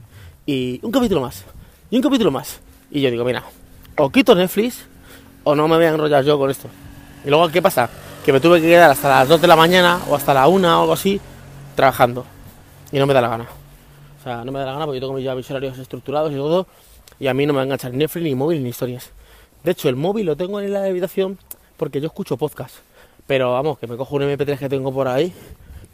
y 0.46 0.78
un 0.82 0.92
capítulo 0.92 1.20
más, 1.20 1.44
y 1.90 1.96
un 1.96 2.02
capítulo 2.02 2.30
más. 2.30 2.60
Y 2.90 3.00
yo 3.00 3.10
digo, 3.10 3.24
mira, 3.24 3.42
o 3.96 4.08
quito 4.10 4.34
Netflix 4.34 4.86
o 5.42 5.54
no 5.54 5.66
me 5.66 5.76
voy 5.76 5.86
a 5.86 5.88
enrollar 5.88 6.24
yo 6.24 6.38
con 6.38 6.50
esto. 6.50 6.68
Y 7.24 7.28
luego, 7.28 7.48
¿qué 7.48 7.60
pasa? 7.60 7.90
Que 8.24 8.32
me 8.32 8.40
tuve 8.40 8.60
que 8.60 8.68
quedar 8.68 8.90
hasta 8.90 9.08
las 9.08 9.28
2 9.28 9.40
de 9.40 9.48
la 9.48 9.56
mañana 9.56 10.00
o 10.08 10.14
hasta 10.14 10.32
la 10.32 10.46
1 10.46 10.68
o 10.68 10.80
algo 10.80 10.92
así 10.92 11.20
trabajando. 11.74 12.24
Y 12.92 12.98
no 12.98 13.06
me 13.06 13.14
da 13.14 13.20
la 13.20 13.28
gana. 13.28 13.46
O 14.20 14.22
sea, 14.22 14.44
no 14.44 14.52
me 14.52 14.58
da 14.58 14.66
la 14.66 14.72
gana 14.72 14.84
porque 14.86 15.00
yo 15.00 15.06
tengo 15.06 15.18
ya 15.18 15.34
mis 15.34 15.50
horarios 15.50 15.78
estructurados 15.78 16.32
y 16.32 16.36
todo. 16.36 16.66
Y 17.20 17.28
a 17.28 17.34
mí 17.34 17.46
no 17.46 17.52
me 17.52 17.58
va 17.58 17.62
a 17.62 17.64
enganchar 17.64 17.92
Netflix, 17.92 18.24
ni 18.24 18.34
móvil, 18.34 18.62
ni 18.62 18.70
historias. 18.70 19.10
De 19.62 19.72
hecho, 19.72 19.90
el 19.90 19.96
móvil 19.96 20.24
lo 20.24 20.36
tengo 20.36 20.58
en 20.60 20.72
la 20.72 20.84
habitación 20.84 21.38
porque 21.76 22.00
yo 22.00 22.06
escucho 22.06 22.38
podcast. 22.38 22.76
Pero 23.26 23.52
vamos, 23.52 23.78
que 23.78 23.86
me 23.86 23.96
cojo 23.96 24.16
un 24.16 24.22
MP3 24.22 24.58
que 24.58 24.68
tengo 24.68 24.92
por 24.92 25.06
ahí, 25.06 25.32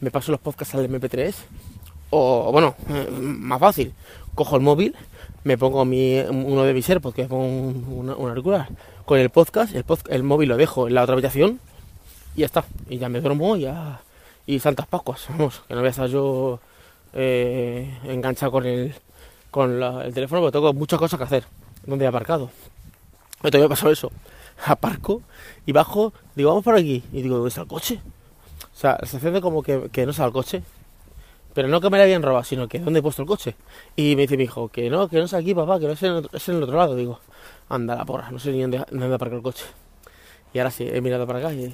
me 0.00 0.10
paso 0.10 0.30
los 0.30 0.40
podcasts 0.40 0.74
al 0.76 0.88
MP3. 0.88 1.34
O, 2.10 2.50
bueno, 2.52 2.76
eh, 2.88 3.10
más 3.10 3.58
fácil, 3.58 3.92
cojo 4.36 4.54
el 4.54 4.62
móvil, 4.62 4.94
me 5.42 5.58
pongo 5.58 5.84
mi, 5.84 6.20
uno 6.20 6.62
de 6.62 6.72
mis 6.72 6.88
AirPods, 6.88 7.14
que 7.14 7.24
pongo 7.24 7.44
un, 7.44 8.08
auricular, 8.08 8.68
con 9.04 9.18
el 9.18 9.30
podcast, 9.30 9.74
el, 9.74 9.82
pod, 9.82 9.98
el 10.08 10.22
móvil 10.22 10.50
lo 10.50 10.56
dejo 10.56 10.86
en 10.86 10.94
la 10.94 11.02
otra 11.02 11.14
habitación 11.14 11.60
y 12.36 12.40
ya 12.40 12.46
está. 12.46 12.64
Y 12.88 12.98
ya 12.98 13.08
me 13.08 13.20
duermo 13.20 13.56
ya. 13.56 14.00
Y 14.46 14.60
santas 14.60 14.86
pascuas, 14.86 15.26
vamos, 15.28 15.62
que 15.66 15.74
no 15.74 15.80
voy 15.80 15.88
a 15.88 15.90
estar 15.90 16.08
yo 16.08 16.60
eh, 17.14 17.98
enganchado 18.04 18.52
con 18.52 18.64
el, 18.64 18.94
con 19.56 19.80
la, 19.80 20.04
el 20.04 20.12
teléfono 20.12 20.42
porque 20.42 20.52
tengo 20.52 20.74
muchas 20.74 20.98
cosas 20.98 21.16
que 21.16 21.24
hacer. 21.24 21.44
Donde 21.86 22.04
he 22.04 22.08
aparcado. 22.08 22.50
Me 23.42 23.50
todavía 23.50 23.70
pasado 23.70 23.90
eso. 23.90 24.12
Aparco 24.66 25.22
y 25.64 25.72
bajo, 25.72 26.12
digo, 26.34 26.50
vamos 26.50 26.62
por 26.62 26.74
aquí. 26.74 27.02
Y 27.10 27.22
digo, 27.22 27.36
¿dónde 27.36 27.48
está 27.48 27.62
el 27.62 27.66
coche? 27.66 27.98
O 28.60 28.78
sea, 28.78 28.98
la 29.00 29.06
sensación 29.06 29.40
como 29.40 29.62
que, 29.62 29.88
que 29.90 30.04
no 30.04 30.10
está 30.10 30.26
el 30.26 30.32
coche. 30.32 30.62
Pero 31.54 31.68
no 31.68 31.80
que 31.80 31.88
me 31.88 31.96
la 31.96 32.04
habían 32.04 32.22
robado, 32.22 32.44
sino 32.44 32.68
que 32.68 32.80
¿dónde 32.80 32.98
he 32.98 33.02
puesto 33.02 33.22
el 33.22 33.28
coche? 33.28 33.56
Y 33.96 34.14
me 34.14 34.22
dice 34.22 34.36
mi 34.36 34.44
hijo, 34.44 34.68
que 34.68 34.90
no, 34.90 35.08
que 35.08 35.16
no 35.16 35.24
es 35.24 35.32
aquí, 35.32 35.54
papá, 35.54 35.80
que 35.80 35.86
no 35.86 35.92
es 35.92 36.02
en, 36.02 36.16
el, 36.16 36.28
es 36.30 36.48
en 36.50 36.56
el 36.56 36.62
otro 36.62 36.76
lado. 36.76 36.94
Digo, 36.94 37.18
anda 37.70 37.96
la 37.96 38.04
porra, 38.04 38.30
no 38.30 38.38
sé 38.38 38.52
ni 38.52 38.60
dónde, 38.60 38.84
dónde 38.90 39.14
aparcar 39.14 39.38
el 39.38 39.42
coche. 39.42 39.64
Y 40.52 40.58
ahora 40.58 40.70
sí, 40.70 40.86
he 40.86 41.00
mirado 41.00 41.26
para 41.26 41.38
acá 41.38 41.54
y 41.54 41.72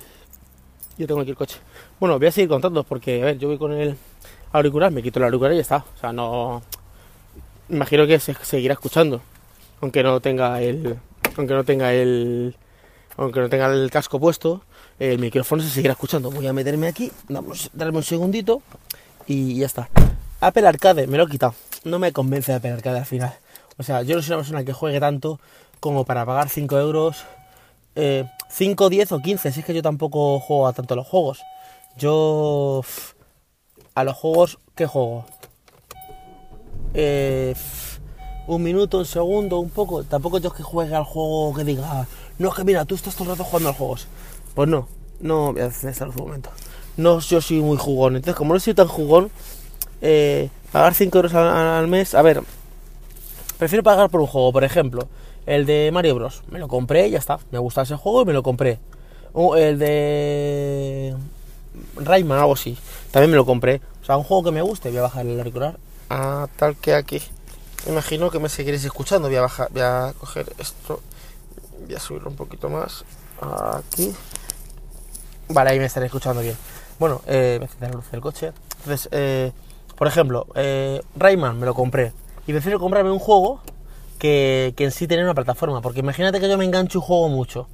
yo 0.99 1.09
tengo 1.09 1.21
aquí 1.21 1.31
el 1.31 1.37
coche. 1.37 1.59
Bueno, 1.99 2.17
voy 2.17 2.29
a 2.29 2.31
seguir 2.31 2.49
contando 2.49 2.85
porque, 2.85 3.23
a 3.23 3.25
ver, 3.25 3.39
yo 3.39 3.49
voy 3.49 3.59
con 3.59 3.73
el 3.73 3.97
auricular, 4.53 4.93
me 4.93 5.03
quito 5.03 5.19
el 5.19 5.25
auricular 5.25 5.53
y 5.53 5.57
ya 5.57 5.63
está. 5.63 5.85
O 5.97 5.99
sea, 5.99 6.13
no... 6.13 6.63
Imagino 7.73 8.07
que 8.07 8.21
se 8.21 8.35
seguirá 8.35 8.75
escuchando. 8.75 9.23
Aunque 9.81 10.03
no 10.03 10.21
tenga 10.21 10.61
el... 10.61 10.99
Aunque 11.39 11.55
no 11.55 11.65
tenga 11.65 11.95
el... 11.95 12.55
Aunque 13.17 13.41
no 13.41 13.49
tenga 13.49 13.73
el 13.73 13.91
casco 13.91 14.21
puesto, 14.21 14.63
el 14.99 15.19
micrófono 15.19 15.63
se 15.63 15.71
seguirá 15.71 15.93
escuchando. 15.93 16.31
Voy 16.31 16.47
a 16.47 16.53
meterme 16.53 16.87
aquí, 16.87 17.11
vamos, 17.31 17.71
darme 17.73 17.99
un 17.99 18.05
segundito 18.05 18.61
y 19.27 19.57
ya 19.57 19.67
está. 19.67 19.89
Apple 20.41 20.67
Arcade, 20.67 21.07
me 21.07 21.17
lo 21.17 21.25
he 21.25 21.29
quitado. 21.29 21.55
No 21.85 21.99
me 21.99 22.13
convence 22.13 22.53
Apple 22.53 22.73
Arcade 22.73 22.99
al 22.99 23.07
final. 23.07 23.35
O 23.79 23.83
sea, 23.83 24.03
yo 24.03 24.17
no 24.17 24.23
soy 24.23 24.33
una 24.33 24.43
persona 24.43 24.65
que 24.65 24.75
juegue 24.75 25.01
tanto 25.01 25.41
como 25.81 26.05
para 26.05 26.27
pagar 26.27 26.51
5 26.51 26.79
euros. 26.79 27.25
Eh, 27.97 28.27
5, 28.51 28.91
10 28.91 29.13
o 29.13 29.21
15. 29.21 29.51
Si 29.51 29.61
es 29.61 29.67
que 29.67 29.73
yo 29.73 29.81
tampoco 29.81 30.41
juego 30.41 30.67
a 30.67 30.75
tanto 30.75 30.95
los 30.95 31.07
juegos. 31.07 31.41
Yo. 31.97 32.83
A 33.95 34.05
los 34.05 34.17
juegos, 34.17 34.59
¿qué 34.75 34.87
juego? 34.87 35.25
Eh, 36.95 37.55
un 38.47 38.63
minuto, 38.63 38.99
un 38.99 39.07
segundo, 39.07 39.59
un 39.59 39.71
poco. 39.71 40.03
Tampoco 40.05 40.39
yo 40.39 40.53
que 40.53 40.63
juegue 40.63 40.95
al 40.95 41.05
juego 41.05 41.55
que 41.55 41.65
diga. 41.65 42.07
No, 42.39 42.49
es 42.49 42.55
que 42.55 42.65
mira, 42.65 42.85
tú 42.85 42.95
estás 42.95 43.15
todo 43.15 43.25
el 43.25 43.31
rato 43.31 43.45
jugando 43.45 43.71
a 43.71 43.73
juegos. 43.73 44.07
Pues 44.55 44.69
no, 44.69 44.89
no 45.21 45.53
voy 45.53 45.63
a 45.63 45.67
hacer 45.67 45.91
eso 45.91 46.05
en 46.05 46.13
su 46.13 46.19
momento. 46.19 46.51
No, 46.97 47.21
yo 47.21 47.41
soy 47.41 47.61
muy 47.61 47.77
jugón. 47.77 48.17
Entonces, 48.17 48.37
como 48.37 48.55
no 48.55 48.61
soy 48.61 48.75
tan 48.75 48.89
jugón, 48.89 49.31
eh, 50.01 50.51
pagar 50.73 50.95
5 50.95 51.19
euros 51.19 51.35
al, 51.35 51.89
mes. 51.89 52.15
A 52.15 52.23
ver, 52.23 52.43
prefiero 53.59 53.83
pagar 53.83 54.11
por 54.11 54.21
un 54.21 54.27
juego, 54.27 54.53
por 54.53 54.65
ejemplo, 54.65 55.09
el 55.47 55.65
de 55.65 55.91
Mario 55.93 56.17
Bros. 56.17 56.43
Me 56.51 56.59
lo 56.59 56.69
compré 56.69 57.09
ya 57.11 57.19
está. 57.19 57.39
Me 57.51 57.59
gusta 57.59 57.83
ese 57.83 57.97
juego 57.97 58.23
y 58.23 58.25
me 58.27 58.33
lo 58.33 58.43
compré. 58.43 58.79
O 59.33 59.57
el 59.57 59.79
de 59.79 61.15
Rayman, 61.97 62.39
algo 62.39 62.53
así. 62.55 62.77
También 63.11 63.31
me 63.31 63.37
lo 63.37 63.47
compré. 63.47 63.81
O 64.03 64.05
sea, 64.05 64.17
un 64.17 64.25
juego 64.25 64.43
que 64.43 64.51
me 64.51 64.61
guste, 64.61 64.91
voy 64.91 64.99
a 64.99 65.03
bajar 65.03 65.27
el 65.27 65.39
auricular. 65.39 65.79
Tal 66.57 66.77
que 66.77 66.95
aquí. 66.95 67.23
Imagino 67.87 68.31
que 68.31 68.39
me 68.39 68.49
seguiréis 68.49 68.85
escuchando. 68.85 69.29
Voy 69.29 69.37
a 69.37 69.43
bajar, 69.43 69.69
voy 69.73 69.83
a 69.83 70.13
coger 70.19 70.53
esto. 70.59 71.01
Voy 71.87 71.95
a 71.95 72.01
subirlo 72.01 72.31
un 72.31 72.37
poquito 72.37 72.69
más. 72.69 73.05
Aquí. 73.41 74.15
Vale, 75.49 75.71
ahí 75.71 75.79
me 75.79 75.87
estaré 75.87 76.07
escuchando 76.07 76.43
bien. 76.43 76.57
Bueno, 76.99 77.23
eh, 77.27 77.57
me 77.59 77.67
encender 77.67 77.91
la 77.91 77.97
luz 77.97 78.11
del 78.11 78.21
coche. 78.21 78.53
Entonces, 78.79 79.09
eh, 79.13 79.53
por 79.97 80.07
ejemplo, 80.07 80.47
eh, 80.55 81.01
Rayman 81.17 81.59
me 81.59 81.67
lo 81.67 81.75
compré. 81.75 82.13
Y 82.47 82.53
prefiero 82.53 82.79
comprarme 82.79 83.11
un 83.11 83.19
juego 83.19 83.61
que, 84.19 84.75
que 84.77 84.85
en 84.85 84.91
sí 84.91 85.07
tener 85.07 85.25
una 85.25 85.35
plataforma. 85.35 85.81
Porque 85.81 86.01
imagínate 86.01 86.41
que 86.41 86.49
yo 86.49 86.59
me 86.59 86.65
engancho 86.65 87.01
un 87.01 87.05
juego 87.05 87.29
mucho. 87.29 87.69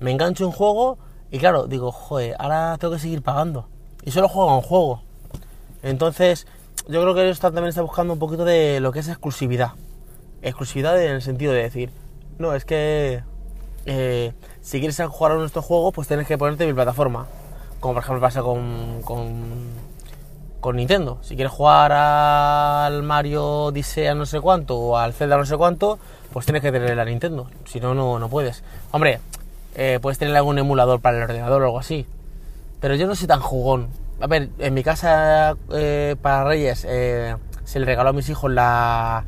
Me 0.00 0.10
engancho 0.10 0.46
un 0.46 0.52
juego 0.52 0.98
y 1.30 1.38
claro, 1.38 1.66
digo, 1.66 1.90
joder, 1.92 2.36
ahora 2.38 2.76
tengo 2.78 2.94
que 2.94 3.00
seguir 3.00 3.22
pagando. 3.22 3.68
Y 4.04 4.10
solo 4.10 4.28
juego 4.28 4.50
a 4.50 4.56
un 4.56 4.62
juego. 4.62 5.02
Entonces, 5.82 6.46
yo 6.88 7.02
creo 7.02 7.14
que 7.14 7.24
ellos 7.24 7.40
también 7.40 7.66
está 7.66 7.82
buscando 7.82 8.12
un 8.12 8.18
poquito 8.18 8.44
de 8.44 8.80
lo 8.80 8.92
que 8.92 9.00
es 9.00 9.08
exclusividad. 9.08 9.72
Exclusividad 10.42 11.00
en 11.02 11.12
el 11.12 11.22
sentido 11.22 11.52
de 11.52 11.62
decir, 11.62 11.90
no, 12.38 12.54
es 12.54 12.64
que 12.64 13.22
eh, 13.86 14.32
si 14.60 14.78
quieres 14.78 15.00
jugar 15.08 15.32
a 15.32 15.36
nuestro 15.36 15.62
juego, 15.62 15.92
pues 15.92 16.08
tienes 16.08 16.26
que 16.26 16.36
ponerte 16.38 16.66
mi 16.66 16.74
plataforma. 16.74 17.26
Como 17.80 17.94
por 17.94 18.02
ejemplo 18.02 18.20
pasa 18.20 18.42
con, 18.42 19.02
con, 19.02 19.70
con 20.60 20.76
Nintendo. 20.76 21.18
Si 21.22 21.36
quieres 21.36 21.52
jugar 21.52 21.92
al 21.92 23.02
Mario 23.02 23.66
Odisea 23.66 24.14
no 24.14 24.26
sé 24.26 24.40
cuánto 24.40 24.76
o 24.76 24.96
al 24.96 25.12
Zelda 25.12 25.36
no 25.36 25.44
sé 25.44 25.56
cuánto, 25.56 25.98
pues 26.32 26.46
tienes 26.46 26.62
que 26.62 26.72
tener 26.72 26.96
la 26.96 27.04
Nintendo. 27.04 27.48
Si 27.64 27.80
no, 27.80 27.94
no, 27.94 28.28
puedes. 28.28 28.62
Hombre, 28.92 29.20
eh, 29.74 29.98
puedes 30.02 30.18
tener 30.18 30.36
algún 30.36 30.58
emulador 30.58 31.00
para 31.00 31.16
el 31.16 31.22
ordenador 31.22 31.62
o 31.62 31.64
algo 31.66 31.78
así. 31.78 32.06
Pero 32.80 32.94
yo 32.94 33.06
no 33.06 33.14
soy 33.14 33.26
tan 33.26 33.40
jugón. 33.40 33.88
A 34.18 34.26
ver, 34.26 34.48
en 34.58 34.72
mi 34.72 34.82
casa 34.82 35.56
eh, 35.72 36.16
para 36.22 36.44
Reyes 36.44 36.86
eh, 36.88 37.36
se 37.64 37.78
le 37.78 37.84
regaló 37.84 38.10
a 38.10 38.12
mis 38.14 38.28
hijos 38.30 38.50
la 38.50 39.24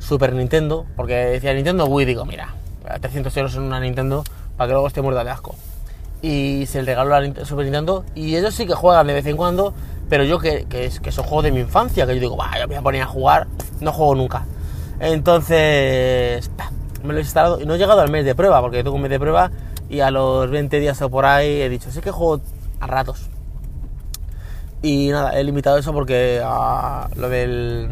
Super 0.00 0.32
Nintendo, 0.32 0.84
porque 0.96 1.14
decía 1.14 1.54
Nintendo 1.54 1.86
Wii, 1.86 2.06
digo, 2.06 2.24
mira, 2.24 2.54
300 3.00 3.36
euros 3.36 3.54
en 3.54 3.62
una 3.62 3.78
Nintendo 3.78 4.24
para 4.56 4.66
que 4.66 4.72
luego 4.72 4.88
esté 4.88 5.00
muerta 5.00 5.22
de 5.22 5.30
asco. 5.30 5.54
Y 6.22 6.66
se 6.66 6.82
le 6.82 6.86
regaló 6.86 7.20
la 7.20 7.44
Super 7.44 7.64
Nintendo 7.64 8.04
y 8.16 8.34
ellos 8.34 8.54
sí 8.54 8.66
que 8.66 8.74
juegan 8.74 9.06
de 9.06 9.14
vez 9.14 9.26
en 9.26 9.36
cuando, 9.36 9.74
pero 10.08 10.24
yo 10.24 10.40
que, 10.40 10.66
que, 10.66 10.90
que 11.00 11.12
son 11.12 11.24
juegos 11.24 11.44
de 11.44 11.52
mi 11.52 11.60
infancia, 11.60 12.04
que 12.04 12.14
yo 12.16 12.20
digo, 12.20 12.36
va, 12.36 12.50
yo 12.58 12.62
me 12.62 12.66
voy 12.66 12.76
a 12.76 12.82
poner 12.82 13.02
a 13.02 13.06
jugar, 13.06 13.46
no 13.80 13.92
juego 13.92 14.16
nunca. 14.16 14.44
Entonces, 14.98 16.50
me 17.04 17.12
lo 17.12 17.18
he 17.18 17.22
instalado 17.22 17.60
y 17.60 17.66
no 17.66 17.76
he 17.76 17.78
llegado 17.78 18.00
al 18.00 18.10
mes 18.10 18.24
de 18.24 18.34
prueba, 18.34 18.60
porque 18.60 18.82
tengo 18.82 18.96
un 18.96 19.02
mes 19.02 19.10
de 19.10 19.20
prueba 19.20 19.52
y 19.88 20.00
a 20.00 20.10
los 20.10 20.50
20 20.50 20.80
días 20.80 21.00
o 21.00 21.10
por 21.10 21.26
ahí 21.26 21.60
he 21.60 21.68
dicho, 21.68 21.92
sí 21.92 22.00
que 22.00 22.10
juego 22.10 22.40
a 22.80 22.86
ratos. 22.88 23.31
Y 24.82 25.08
nada, 25.10 25.38
he 25.38 25.44
limitado 25.44 25.78
eso 25.78 25.92
porque 25.92 26.42
ah, 26.44 27.08
lo, 27.14 27.28
del, 27.28 27.88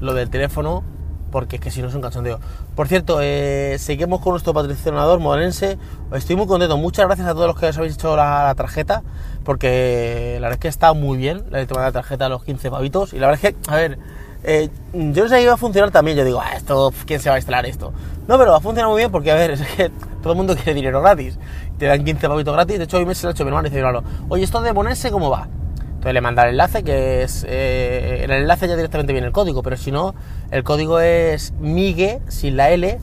lo 0.00 0.12
del 0.12 0.28
teléfono, 0.28 0.84
porque 1.30 1.56
es 1.56 1.62
que 1.62 1.70
si 1.70 1.80
no 1.80 1.88
es 1.88 1.94
un 1.94 2.02
cachondeo. 2.02 2.38
Por 2.74 2.86
cierto, 2.86 3.20
eh, 3.22 3.76
seguimos 3.78 4.20
con 4.20 4.32
nuestro 4.32 4.52
patrocinador 4.52 5.20
modense. 5.20 5.78
Estoy 6.12 6.36
muy 6.36 6.46
contento. 6.46 6.76
Muchas 6.76 7.06
gracias 7.06 7.28
a 7.28 7.32
todos 7.32 7.46
los 7.46 7.58
que 7.58 7.66
os 7.66 7.78
habéis 7.78 7.94
hecho 7.94 8.14
la, 8.14 8.54
tarjeta, 8.56 9.02
porque 9.42 10.34
la 10.34 10.48
verdad 10.48 10.58
es 10.58 10.60
que 10.60 10.68
está 10.68 10.92
muy 10.92 11.16
bien 11.16 11.44
la 11.50 11.64
de 11.64 11.74
la 11.74 11.92
tarjeta 11.92 12.26
a 12.26 12.28
los 12.28 12.44
15 12.44 12.70
pavitos. 12.70 13.14
Y 13.14 13.18
la 13.18 13.28
verdad 13.28 13.44
es 13.44 13.54
que, 13.54 13.70
a 13.70 13.76
ver, 13.76 13.98
eh, 14.44 14.68
yo 14.92 15.22
no 15.22 15.28
sé 15.30 15.38
si 15.38 15.42
iba 15.44 15.54
a 15.54 15.56
funcionar 15.56 15.90
también. 15.90 16.18
Yo 16.18 16.24
digo, 16.26 16.42
ah, 16.42 16.52
esto, 16.54 16.92
¿quién 17.06 17.20
se 17.20 17.30
va 17.30 17.36
a 17.36 17.38
instalar 17.38 17.64
esto? 17.64 17.90
No, 18.26 18.36
pero 18.36 18.50
va 18.50 18.58
a 18.58 18.60
funcionar 18.60 18.90
muy 18.90 18.98
bien 18.98 19.10
porque, 19.10 19.30
a 19.30 19.34
ver, 19.34 19.50
es 19.52 19.62
que 19.62 19.90
todo 20.22 20.34
el 20.34 20.36
mundo 20.36 20.54
quiere 20.54 20.74
dinero 20.74 21.00
gratis. 21.00 21.38
Te 21.78 21.86
dan 21.86 22.04
15 22.04 22.28
pavitos 22.28 22.52
gratis. 22.52 22.76
De 22.76 22.84
hecho, 22.84 22.98
hoy 22.98 23.06
me 23.06 23.14
se 23.14 23.22
lo 23.24 23.30
ha 23.30 23.32
hecho 23.32 23.44
mi 23.44 23.48
hermano 23.48 23.68
y 23.68 23.70
dice, 23.70 23.82
oye, 24.28 24.44
esto 24.44 24.60
de 24.60 24.74
Monense, 24.74 25.10
¿cómo 25.10 25.30
va? 25.30 25.48
Entonces 26.08 26.14
le 26.14 26.20
manda 26.22 26.44
el 26.44 26.50
enlace, 26.52 26.82
que 26.84 27.22
es. 27.22 27.44
Eh, 27.46 28.22
el 28.24 28.30
enlace 28.30 28.66
ya 28.66 28.76
directamente 28.76 29.12
viene 29.12 29.26
el 29.26 29.32
código, 29.34 29.62
pero 29.62 29.76
si 29.76 29.92
no, 29.92 30.14
el 30.50 30.64
código 30.64 31.00
es 31.00 31.52
MIGUE 31.60 32.22
sin 32.28 32.56
la 32.56 32.70
L 32.70 32.98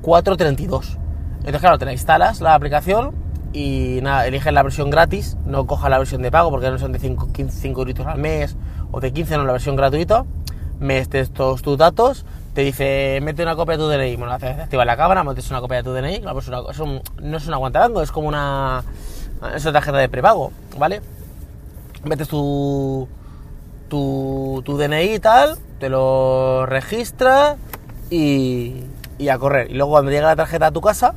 432. 0.00 0.96
Entonces, 1.40 1.60
claro, 1.60 1.76
te 1.76 1.84
la 1.84 1.92
instalas 1.92 2.40
la 2.40 2.54
aplicación 2.54 3.14
y 3.52 3.98
nada, 4.00 4.26
eliges 4.26 4.50
la 4.54 4.62
versión 4.62 4.88
gratis, 4.88 5.36
no 5.44 5.66
cojas 5.66 5.90
la 5.90 5.98
versión 5.98 6.22
de 6.22 6.30
pago 6.30 6.48
porque 6.48 6.70
no 6.70 6.78
son 6.78 6.92
de 6.92 6.98
5, 6.98 7.28
5 7.46 7.82
euros 7.82 8.06
al 8.06 8.18
mes 8.18 8.56
o 8.90 9.00
de 9.00 9.12
15, 9.12 9.36
no 9.36 9.44
la 9.44 9.52
versión 9.52 9.76
gratuita. 9.76 10.24
Metes 10.80 11.32
todos 11.32 11.60
tus 11.60 11.76
datos, 11.76 12.24
te 12.54 12.62
dice 12.62 13.18
mete 13.22 13.42
una 13.42 13.54
copia 13.54 13.76
de 13.76 13.82
tu 13.82 13.88
DNI, 13.90 14.16
bueno, 14.16 14.32
activa 14.32 14.86
la 14.86 14.96
cámara, 14.96 15.22
metes 15.24 15.50
una 15.50 15.60
copia 15.60 15.76
de 15.76 15.82
tu 15.82 15.92
DNI, 15.92 16.22
pues 16.32 16.48
no 16.48 17.36
es 17.36 17.46
una 17.46 17.56
aguantarango, 17.56 18.00
es 18.00 18.10
como 18.10 18.28
una. 18.28 18.82
Es 19.54 19.64
una 19.64 19.72
tarjeta 19.74 19.98
de 19.98 20.08
prepago, 20.08 20.50
¿vale? 20.78 21.02
Metes 22.06 22.28
tu, 22.28 23.08
tu, 23.88 24.62
tu 24.64 24.76
DNI 24.76 25.14
y 25.14 25.18
tal, 25.18 25.58
te 25.78 25.88
lo 25.88 26.66
registra 26.66 27.56
y, 28.10 28.84
y, 29.18 29.28
a 29.28 29.38
correr. 29.38 29.70
Y 29.70 29.74
luego 29.74 29.92
cuando 29.92 30.10
llega 30.10 30.28
la 30.28 30.36
tarjeta 30.36 30.66
a 30.66 30.70
tu 30.70 30.80
casa, 30.80 31.14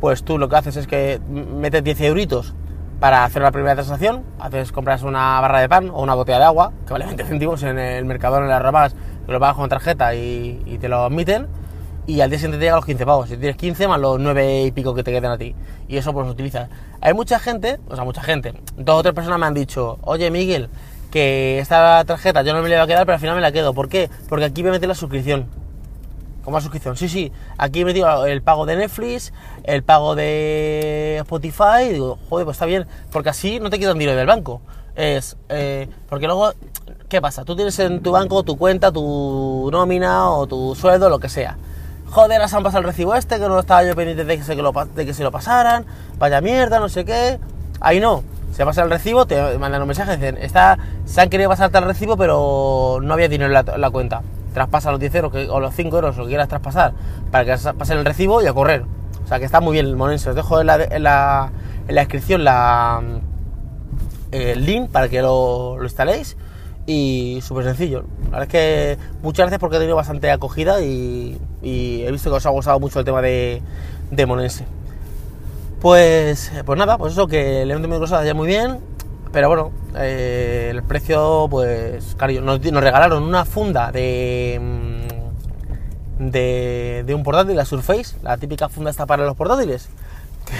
pues 0.00 0.24
tú 0.24 0.38
lo 0.38 0.48
que 0.48 0.56
haces 0.56 0.76
es 0.76 0.86
que 0.86 1.20
metes 1.28 1.84
10 1.84 2.00
euritos 2.02 2.54
para 3.00 3.24
hacer 3.24 3.42
la 3.42 3.50
primera 3.50 3.74
transacción, 3.74 4.22
haces, 4.38 4.72
compras 4.72 5.02
una 5.02 5.40
barra 5.40 5.60
de 5.60 5.68
pan 5.68 5.90
o 5.90 6.02
una 6.02 6.14
botella 6.14 6.38
de 6.38 6.44
agua, 6.44 6.72
que 6.86 6.92
vale 6.92 7.06
20 7.06 7.24
céntimos 7.24 7.62
en 7.64 7.78
el 7.78 8.04
mercado 8.04 8.38
en 8.38 8.48
las 8.48 8.62
ramas, 8.62 8.94
te 9.26 9.32
lo 9.32 9.40
pagas 9.40 9.56
con 9.56 9.68
tarjeta 9.68 10.14
y 10.14 10.78
te 10.80 10.88
lo 10.88 11.04
admiten 11.04 11.48
y 12.06 12.20
al 12.20 12.30
día 12.30 12.38
siguiente 12.38 12.58
te 12.58 12.64
llegan 12.64 12.76
los 12.76 12.86
15 12.86 13.06
pavos. 13.06 13.28
Si 13.28 13.36
tienes 13.36 13.56
15 13.56 13.88
más 13.88 14.00
los 14.00 14.18
9 14.18 14.64
y 14.64 14.70
pico 14.72 14.94
que 14.94 15.02
te 15.02 15.12
quedan 15.12 15.32
a 15.32 15.38
ti. 15.38 15.54
Y 15.88 15.96
eso 15.96 16.12
pues 16.12 16.26
lo 16.26 16.32
utilizas. 16.32 16.68
Hay 17.00 17.14
mucha 17.14 17.38
gente, 17.38 17.78
o 17.88 17.94
sea, 17.94 18.04
mucha 18.04 18.22
gente, 18.22 18.54
dos 18.76 19.00
o 19.00 19.02
tres 19.02 19.14
personas 19.14 19.38
me 19.38 19.46
han 19.46 19.54
dicho, 19.54 19.98
oye 20.02 20.30
Miguel, 20.30 20.68
que 21.10 21.58
esta 21.58 22.04
tarjeta 22.04 22.42
yo 22.42 22.54
no 22.54 22.62
me 22.62 22.68
la 22.68 22.76
voy 22.76 22.84
a 22.84 22.86
quedar, 22.86 23.06
pero 23.06 23.14
al 23.14 23.20
final 23.20 23.36
me 23.36 23.42
la 23.42 23.52
quedo. 23.52 23.74
¿Por 23.74 23.88
qué? 23.88 24.10
Porque 24.28 24.46
aquí 24.46 24.62
voy 24.62 24.70
a 24.70 24.72
meter 24.72 24.88
la 24.88 24.94
suscripción. 24.94 25.46
¿Cómo 26.42 26.56
la 26.56 26.60
suscripción? 26.60 26.96
Sí, 26.96 27.08
sí. 27.08 27.30
Aquí 27.56 27.82
he 27.82 27.84
metido 27.84 28.26
el 28.26 28.42
pago 28.42 28.66
de 28.66 28.74
Netflix, 28.74 29.32
el 29.62 29.84
pago 29.84 30.16
de 30.16 31.18
Spotify. 31.20 31.84
Y 31.88 31.92
digo, 31.92 32.18
joder, 32.28 32.44
pues 32.44 32.56
está 32.56 32.66
bien. 32.66 32.86
Porque 33.12 33.28
así 33.28 33.60
no 33.60 33.70
te 33.70 33.78
quitan 33.78 33.96
dinero 33.96 34.18
del 34.18 34.26
banco. 34.26 34.60
Es, 34.96 35.36
eh, 35.50 35.88
porque 36.08 36.26
luego, 36.26 36.52
¿qué 37.08 37.20
pasa? 37.20 37.44
Tú 37.44 37.54
tienes 37.54 37.78
en 37.78 38.02
tu 38.02 38.10
banco 38.10 38.42
tu 38.42 38.58
cuenta, 38.58 38.90
tu 38.90 39.68
nómina 39.70 40.30
o 40.30 40.48
tu 40.48 40.74
sueldo, 40.74 41.08
lo 41.08 41.20
que 41.20 41.28
sea 41.28 41.56
joder, 42.12 42.46
se 42.46 42.56
han 42.56 42.62
pasado 42.62 42.80
el 42.80 42.84
recibo 42.84 43.14
este, 43.14 43.38
que 43.38 43.48
no 43.48 43.58
estaba 43.58 43.82
yo 43.84 43.96
pendiente 43.96 44.24
de 44.24 44.36
que, 44.36 44.44
se, 44.44 44.54
lo, 44.54 45.32
pasaran, 45.32 45.86
vaya 46.18 46.40
mierda, 46.40 46.78
no 46.78 46.88
sé 46.88 47.04
qué. 47.04 47.40
Ahí 47.80 48.00
no, 48.00 48.22
se 48.52 48.64
pasa 48.64 48.82
el 48.82 48.90
recibo, 48.90 49.26
te 49.26 49.58
mandan 49.58 49.80
un 49.80 49.88
mensaje, 49.88 50.16
dicen, 50.16 50.36
está, 50.36 50.78
se 51.06 51.20
han 51.20 51.30
querido 51.30 51.48
pasarte 51.48 51.78
el 51.78 51.84
recibo, 51.84 52.16
pero 52.16 52.98
no 53.02 53.14
había 53.14 53.28
dinero 53.28 53.58
en 53.58 53.80
la, 53.80 53.90
cuenta. 53.90 54.22
Traspasa 54.52 54.90
los 54.90 55.00
10 55.00 55.14
euros 55.14 55.32
o 55.50 55.60
los 55.60 55.74
5 55.74 55.96
euros, 55.96 56.16
lo 56.18 56.24
que 56.24 56.28
quieras 56.28 56.48
traspasar, 56.48 56.92
para 57.30 57.44
que 57.44 57.72
pasen 57.72 57.98
el 57.98 58.04
recibo 58.04 58.42
y 58.42 58.46
a 58.46 58.52
correr. 58.52 58.84
O 59.24 59.26
sea 59.26 59.38
que 59.38 59.46
está 59.46 59.60
muy 59.60 59.72
bien 59.72 59.86
el 59.86 59.96
monense. 59.96 60.28
Os 60.28 60.36
dejo 60.36 60.60
en 60.60 60.66
la, 60.66 60.84
en 60.84 61.02
la, 61.02 61.50
en 61.88 61.94
la 61.94 62.00
descripción 62.02 62.44
la, 62.44 63.00
el 64.30 64.66
link 64.66 64.90
para 64.90 65.08
que 65.08 65.22
lo, 65.22 65.78
lo 65.78 65.84
instaléis 65.84 66.36
y 66.86 67.40
súper 67.42 67.64
sencillo. 67.64 68.04
La 68.24 68.38
verdad 68.38 68.42
es 68.42 68.48
que 68.48 68.98
muchas 69.22 69.44
gracias 69.44 69.60
porque 69.60 69.76
he 69.76 69.78
tenido 69.78 69.96
bastante 69.96 70.30
acogida 70.30 70.80
y, 70.80 71.38
he 71.62 72.10
visto 72.10 72.30
que 72.30 72.36
os 72.36 72.46
ha 72.46 72.50
gustado 72.50 72.80
mucho 72.80 72.98
el 72.98 73.04
tema 73.04 73.22
de, 73.22 73.62
de 74.10 74.26
Monense. 74.26 74.64
Pues, 75.80 76.52
pues 76.64 76.78
nada, 76.78 76.96
pues 76.98 77.12
eso, 77.12 77.26
que 77.26 77.64
le 77.66 77.74
hemos 77.74 77.98
cosas 77.98 78.24
ya 78.24 78.34
muy 78.34 78.46
bien, 78.46 78.78
pero 79.32 79.48
bueno, 79.48 79.72
eh, 79.96 80.68
el 80.70 80.82
precio, 80.82 81.48
pues, 81.50 82.14
claro, 82.16 82.40
nos, 82.40 82.60
nos, 82.60 82.82
regalaron 82.84 83.22
una 83.22 83.44
funda 83.44 83.90
de, 83.90 84.60
mm, 86.18 86.30
de, 86.30 87.02
de 87.04 87.14
un 87.14 87.22
portátil, 87.24 87.56
la 87.56 87.64
Surface, 87.64 88.16
la 88.22 88.36
típica 88.36 88.68
funda 88.68 88.90
está 88.90 89.06
para 89.06 89.24
los 89.24 89.36
portátiles. 89.36 89.88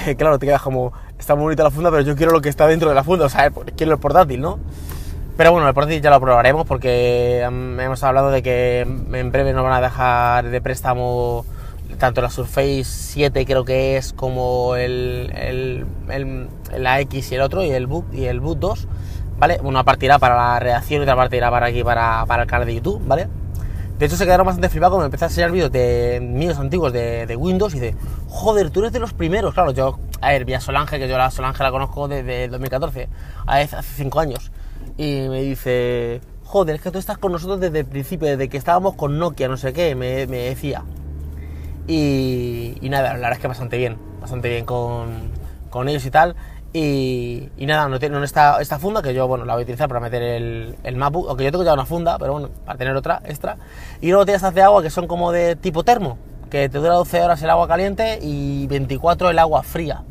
Que 0.04 0.16
claro, 0.16 0.38
te 0.38 0.46
quedas 0.46 0.62
como, 0.62 0.92
está 1.18 1.34
muy 1.34 1.44
bonita 1.44 1.64
la 1.64 1.70
funda, 1.70 1.90
pero 1.90 2.02
yo 2.02 2.16
quiero 2.16 2.32
lo 2.32 2.40
que 2.40 2.48
está 2.48 2.66
dentro 2.66 2.88
de 2.88 2.94
la 2.94 3.04
funda, 3.04 3.26
o 3.26 3.28
sea, 3.28 3.50
quiero 3.76 3.92
el 3.92 3.98
portátil, 3.98 4.40
¿no? 4.40 4.58
Pero 5.42 5.50
bueno, 5.50 5.66
el 5.66 5.74
portátil 5.74 6.00
ya 6.00 6.10
lo 6.10 6.20
probaremos 6.20 6.64
porque 6.68 7.40
hemos 7.40 8.02
hablado 8.04 8.30
de 8.30 8.44
que 8.44 8.82
en 8.82 9.32
breve 9.32 9.52
nos 9.52 9.64
van 9.64 9.72
a 9.72 9.80
dejar 9.80 10.50
de 10.50 10.60
préstamo 10.60 11.44
tanto 11.98 12.22
la 12.22 12.30
Surface 12.30 12.84
7 12.84 13.44
creo 13.44 13.64
que 13.64 13.96
es 13.96 14.12
como 14.12 14.76
el, 14.76 15.32
el, 15.34 16.48
la 16.78 17.00
X 17.00 17.32
y 17.32 17.34
el 17.34 17.40
otro 17.40 17.64
y 17.64 17.72
el 17.72 17.88
Boot 17.88 18.14
y 18.14 18.26
el 18.26 18.38
Boot 18.38 18.60
2, 18.60 18.86
¿vale? 19.36 19.58
Una 19.64 19.82
parte 19.82 20.06
irá 20.06 20.20
para 20.20 20.36
la 20.36 20.60
reacción 20.60 21.00
y 21.00 21.02
otra 21.02 21.16
parte 21.16 21.38
irá 21.38 21.50
para 21.50 21.66
aquí 21.66 21.82
para, 21.82 22.24
para 22.26 22.42
el 22.44 22.48
canal 22.48 22.68
de 22.68 22.76
YouTube, 22.76 23.02
¿vale? 23.04 23.26
De 23.98 24.06
hecho 24.06 24.16
se 24.16 24.24
quedaron 24.24 24.46
bastante 24.46 24.68
flipados 24.68 24.92
cuando 24.92 25.06
empecé 25.06 25.24
a 25.24 25.26
enseñar 25.26 25.50
vídeos 25.50 25.72
de 25.72 26.20
míos 26.22 26.56
antiguos 26.56 26.92
de, 26.92 27.26
de, 27.26 27.34
Windows 27.34 27.74
y 27.74 27.80
de, 27.80 27.96
joder, 28.28 28.70
tú 28.70 28.78
eres 28.78 28.92
de 28.92 29.00
los 29.00 29.12
primeros, 29.12 29.54
claro, 29.54 29.72
yo, 29.72 29.98
a 30.20 30.28
ver, 30.28 30.44
vi 30.44 30.54
a 30.54 30.60
Solange, 30.60 31.00
que 31.00 31.08
yo 31.08 31.18
la 31.18 31.32
Solange 31.32 31.64
la 31.64 31.72
conozco 31.72 32.06
desde 32.06 32.44
el 32.44 32.52
2014, 32.52 33.08
hace 33.44 33.82
5 33.82 34.20
años 34.20 34.52
y 34.96 35.28
me 35.28 35.42
dice, 35.42 36.20
joder, 36.44 36.76
es 36.76 36.82
que 36.82 36.90
tú 36.90 36.98
estás 36.98 37.18
con 37.18 37.32
nosotros 37.32 37.60
desde 37.60 37.80
el 37.80 37.86
principio, 37.86 38.28
desde 38.28 38.48
que 38.48 38.56
estábamos 38.56 38.94
con 38.94 39.18
Nokia, 39.18 39.48
no 39.48 39.56
sé 39.56 39.72
qué, 39.72 39.94
me, 39.94 40.26
decía. 40.26 40.84
Y, 41.86 42.78
nada, 42.82 43.08
la 43.08 43.14
verdad 43.14 43.32
es 43.32 43.38
que 43.38 43.48
bastante 43.48 43.78
bien, 43.78 43.96
bastante 44.20 44.48
bien 44.48 44.64
con, 44.66 45.88
ellos 45.88 46.04
y 46.04 46.10
tal. 46.10 46.36
Y, 46.74 47.48
nada, 47.58 47.88
no, 47.88 47.98
no 47.98 48.24
está 48.24 48.60
esta 48.60 48.78
funda 48.78 49.02
que 49.02 49.14
yo, 49.14 49.26
bueno, 49.26 49.44
la 49.44 49.54
voy 49.54 49.62
a 49.62 49.64
utilizar 49.64 49.88
para 49.88 50.00
meter 50.00 50.22
el, 50.22 50.76
el 50.82 50.96
MacBook, 50.96 51.28
aunque 51.28 51.44
yo 51.44 51.50
tengo 51.50 51.64
ya 51.64 51.74
una 51.74 51.86
funda, 51.86 52.18
pero 52.18 52.32
bueno, 52.32 52.50
para 52.64 52.78
tener 52.78 52.96
otra 52.96 53.22
extra. 53.24 53.56
Y 54.00 54.08
luego 54.10 54.30
estas 54.30 54.54
de 54.54 54.62
agua 54.62 54.82
que 54.82 54.90
son 54.90 55.06
como 55.06 55.32
de 55.32 55.56
tipo 55.56 55.84
termo, 55.84 56.18
que 56.50 56.68
te 56.68 56.78
dura 56.78 56.94
12 56.94 57.22
horas 57.22 57.42
el 57.42 57.48
agua 57.48 57.66
caliente 57.66 58.18
y 58.20 58.66
24 58.66 59.30
el 59.30 59.38
agua 59.38 59.62
fría. 59.62 60.02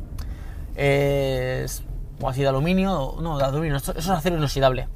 O 2.22 2.30
así 2.30 2.42
de 2.42 2.48
aluminio, 2.48 3.16
no, 3.22 3.38
de 3.38 3.44
aluminio, 3.44 3.78
eso 3.78 3.94
es 3.96 4.08
acero 4.08 4.38
inoxidable. 4.38 4.88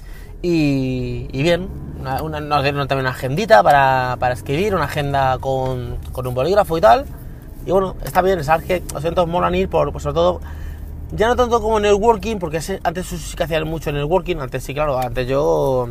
Y, 0.42 1.42
bien, 1.42 1.68
una, 2.00 2.22
una, 2.22 2.62
dieron 2.62 2.88
también 2.88 3.06
una 3.06 3.10
agendita 3.10 3.64
para, 3.64 4.16
para 4.20 4.36
escribir, 4.36 4.76
una 4.76 4.86
agenda 4.86 5.38
con, 5.40 5.98
con, 6.12 6.28
un 6.28 6.36
bolígrafo 6.36 6.78
y 6.78 6.82
tal. 6.82 7.06
Y 7.66 7.72
bueno, 7.72 7.96
está 8.04 8.22
bien, 8.22 8.44
sabes 8.44 8.68
que 8.68 8.84
los 8.94 9.04
eventos 9.04 9.28
molan 9.28 9.56
ir 9.56 9.70
por, 9.70 9.92
pues 9.92 10.04
sobre 10.04 10.14
todo, 10.14 10.42
ya 11.14 11.28
no 11.28 11.36
tanto 11.36 11.62
como 11.62 11.80
networking, 11.80 12.38
porque 12.38 12.62
antes 12.84 13.08
sí 13.08 13.36
que 13.36 13.44
hacían 13.44 13.68
mucho 13.68 13.92
networking, 13.92 14.38
antes 14.38 14.64
sí, 14.64 14.76
claro, 14.76 15.00
antes 15.00 15.28
yo 15.28 15.88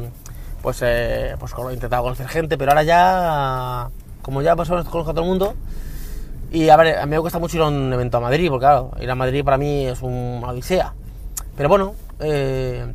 pues, 0.62 0.78
eh, 0.82 1.34
pues 1.40 1.52
intentaba 1.72 2.02
conocer 2.04 2.28
gente, 2.28 2.56
pero 2.56 2.70
ahora 2.70 2.84
ya, 2.84 3.88
como 4.22 4.40
ya 4.40 4.54
más 4.54 4.70
o 4.70 4.74
menos 4.74 4.88
conozco 4.88 5.10
a 5.10 5.14
todo 5.14 5.24
el 5.24 5.30
mundo, 5.30 5.54
y 6.52 6.68
a 6.68 6.76
ver, 6.76 6.98
a 6.98 7.06
mí 7.06 7.10
me 7.10 7.20
cuesta 7.20 7.40
mucho 7.40 7.56
ir 7.56 7.62
a 7.64 7.66
un 7.66 7.92
evento 7.92 8.18
a 8.18 8.20
Madrid, 8.20 8.48
porque 8.50 8.66
claro, 8.66 8.92
ir 9.00 9.10
a 9.10 9.16
Madrid 9.16 9.44
para 9.44 9.58
mí 9.58 9.86
es 9.86 10.00
una 10.00 10.50
odisea. 10.50 10.94
Pero 11.56 11.68
bueno, 11.68 11.94
eh, 12.20 12.92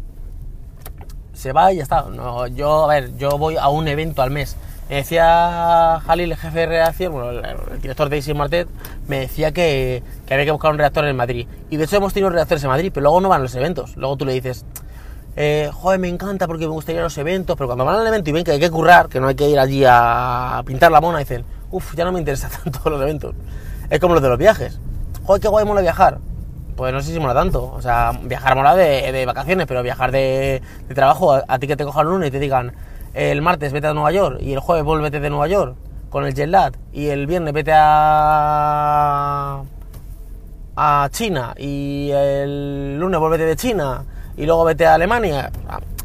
se 1.33 1.51
va 1.51 1.71
y 1.71 1.77
ya 1.77 1.83
está. 1.83 2.03
No, 2.03 2.47
yo, 2.47 2.85
a 2.85 2.87
ver, 2.87 3.17
yo 3.17 3.37
voy 3.37 3.57
a 3.57 3.69
un 3.69 3.87
evento 3.87 4.21
al 4.21 4.31
mes. 4.31 4.55
Me 4.89 4.97
decía 4.97 6.01
Jalil, 6.05 6.31
el 6.31 6.37
jefe 6.37 6.59
de 6.59 6.65
redacción, 6.65 7.13
bueno, 7.13 7.29
el, 7.29 7.79
director 7.79 8.09
de 8.09 8.15
Easy 8.15 8.33
Martet, 8.33 8.67
me 9.07 9.19
decía 9.19 9.51
que, 9.51 10.01
que, 10.25 10.33
había 10.33 10.45
que 10.45 10.51
buscar 10.51 10.71
un 10.71 10.79
redactor 10.79 11.05
en 11.05 11.15
Madrid. 11.15 11.47
Y 11.69 11.77
de 11.77 11.83
hecho 11.83 11.97
hemos 11.97 12.11
tenido 12.11 12.31
redactores 12.31 12.63
en 12.63 12.71
Madrid, 12.71 12.91
pero 12.91 13.03
luego 13.03 13.21
no 13.21 13.29
van 13.29 13.41
a 13.41 13.43
los 13.43 13.53
eventos. 13.53 13.95
Luego 13.97 14.17
tú 14.17 14.25
le 14.25 14.33
dices, 14.33 14.65
eh, 15.35 15.69
joder, 15.71 15.99
me 15.99 16.07
encanta 16.07 16.47
porque 16.47 16.65
me 16.65 16.71
gustaría 16.71 17.01
los 17.01 17.17
eventos, 17.19 17.55
pero 17.55 17.67
cuando 17.67 17.85
van 17.85 17.97
al 17.97 18.07
evento 18.07 18.31
y 18.31 18.33
ven 18.33 18.43
que 18.43 18.51
hay 18.51 18.59
que 18.59 18.71
currar, 18.71 19.09
que 19.09 19.19
no 19.19 19.27
hay 19.27 19.35
que 19.35 19.47
ir 19.47 19.59
allí 19.59 19.83
a 19.87 20.61
pintar 20.65 20.91
la 20.91 20.99
mona, 20.99 21.19
dicen, 21.19 21.45
uff, 21.71 21.95
ya 21.95 22.03
no 22.03 22.11
me 22.11 22.19
interesa 22.19 22.49
tanto 22.63 22.89
los 22.89 23.01
eventos. 23.01 23.35
Es 23.89 23.99
como 23.99 24.15
los 24.15 24.23
de 24.23 24.29
los 24.29 24.37
viajes. 24.37 24.79
Joder, 25.23 25.41
qué 25.41 25.47
guay 25.47 25.65
mola 25.65 25.81
viajar. 25.81 26.19
Pues 26.79 26.93
no 26.93 27.01
sé 27.01 27.11
si 27.11 27.19
mola 27.19 27.33
tanto. 27.33 27.73
O 27.73 27.81
sea, 27.81 28.13
viajar 28.23 28.55
mola 28.55 28.73
de, 28.73 29.11
de 29.11 29.25
vacaciones, 29.25 29.67
pero 29.67 29.83
viajar 29.83 30.13
de, 30.13 30.61
de 30.87 30.95
trabajo, 30.95 31.33
a, 31.33 31.59
ti 31.59 31.67
que 31.67 31.75
te 31.75 31.83
cojan 31.83 32.05
el 32.05 32.13
lunes 32.13 32.29
y 32.29 32.31
te 32.31 32.39
digan, 32.39 32.71
el 33.13 33.41
martes 33.41 33.73
vete 33.73 33.87
a 33.87 33.93
Nueva 33.93 34.13
York 34.13 34.37
y 34.39 34.53
el 34.53 34.61
jueves 34.61 34.85
vuélvete 34.85 35.19
de 35.19 35.29
Nueva 35.29 35.49
York 35.49 35.75
con 36.09 36.25
el 36.25 36.33
jet 36.33 36.47
lag 36.47 36.71
y 36.93 37.07
el 37.07 37.27
viernes 37.27 37.53
vete 37.53 37.73
a 37.75 39.63
a 40.77 41.09
China 41.11 41.53
y 41.57 42.11
el 42.13 42.97
lunes 42.97 43.19
vuélvete 43.19 43.43
de 43.43 43.57
China 43.57 44.05
y 44.37 44.45
luego 44.45 44.63
vete 44.63 44.85
a 44.85 44.93
Alemania. 44.93 45.51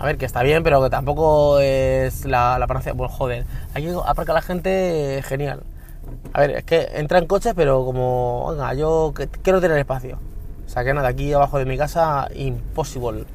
A 0.00 0.04
ver, 0.04 0.18
que 0.18 0.24
está 0.24 0.42
bien, 0.42 0.64
pero 0.64 0.82
que 0.82 0.90
tampoco 0.90 1.60
es 1.60 2.24
la, 2.24 2.58
la 2.58 2.66
panacea. 2.66 2.94
Bueno, 2.94 3.12
joder, 3.12 3.46
aquí 3.74 3.88
aparca 4.04 4.32
la 4.32 4.42
gente 4.42 5.22
genial. 5.22 5.62
A 6.32 6.40
ver, 6.40 6.50
es 6.50 6.64
que 6.64 6.88
entra 6.94 7.20
en 7.20 7.28
coches, 7.28 7.52
pero 7.54 7.84
como, 7.84 8.48
venga, 8.50 8.74
yo 8.74 9.14
quiero 9.44 9.60
tener 9.60 9.78
espacio. 9.78 10.18
Sea 10.74 10.82
que 10.82 10.92
nada, 10.92 11.06
aquí 11.06 11.32
abajo 11.32 11.58
de 11.58 11.66
mi 11.66 11.78
casa, 11.78 12.26
imposible. 12.34 13.26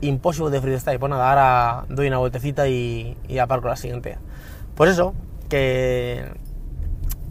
Imposible 0.00 0.50
de 0.50 0.60
freestyle. 0.60 0.98
Pues 0.98 1.10
nada, 1.10 1.30
ahora 1.30 1.84
doy 1.88 2.08
una 2.08 2.18
vueltecita 2.18 2.66
y, 2.66 3.16
aparco 3.40 3.68
la 3.68 3.76
siguiente. 3.76 4.18
Pues 4.74 4.90
eso, 4.90 5.14
que. 5.48 6.24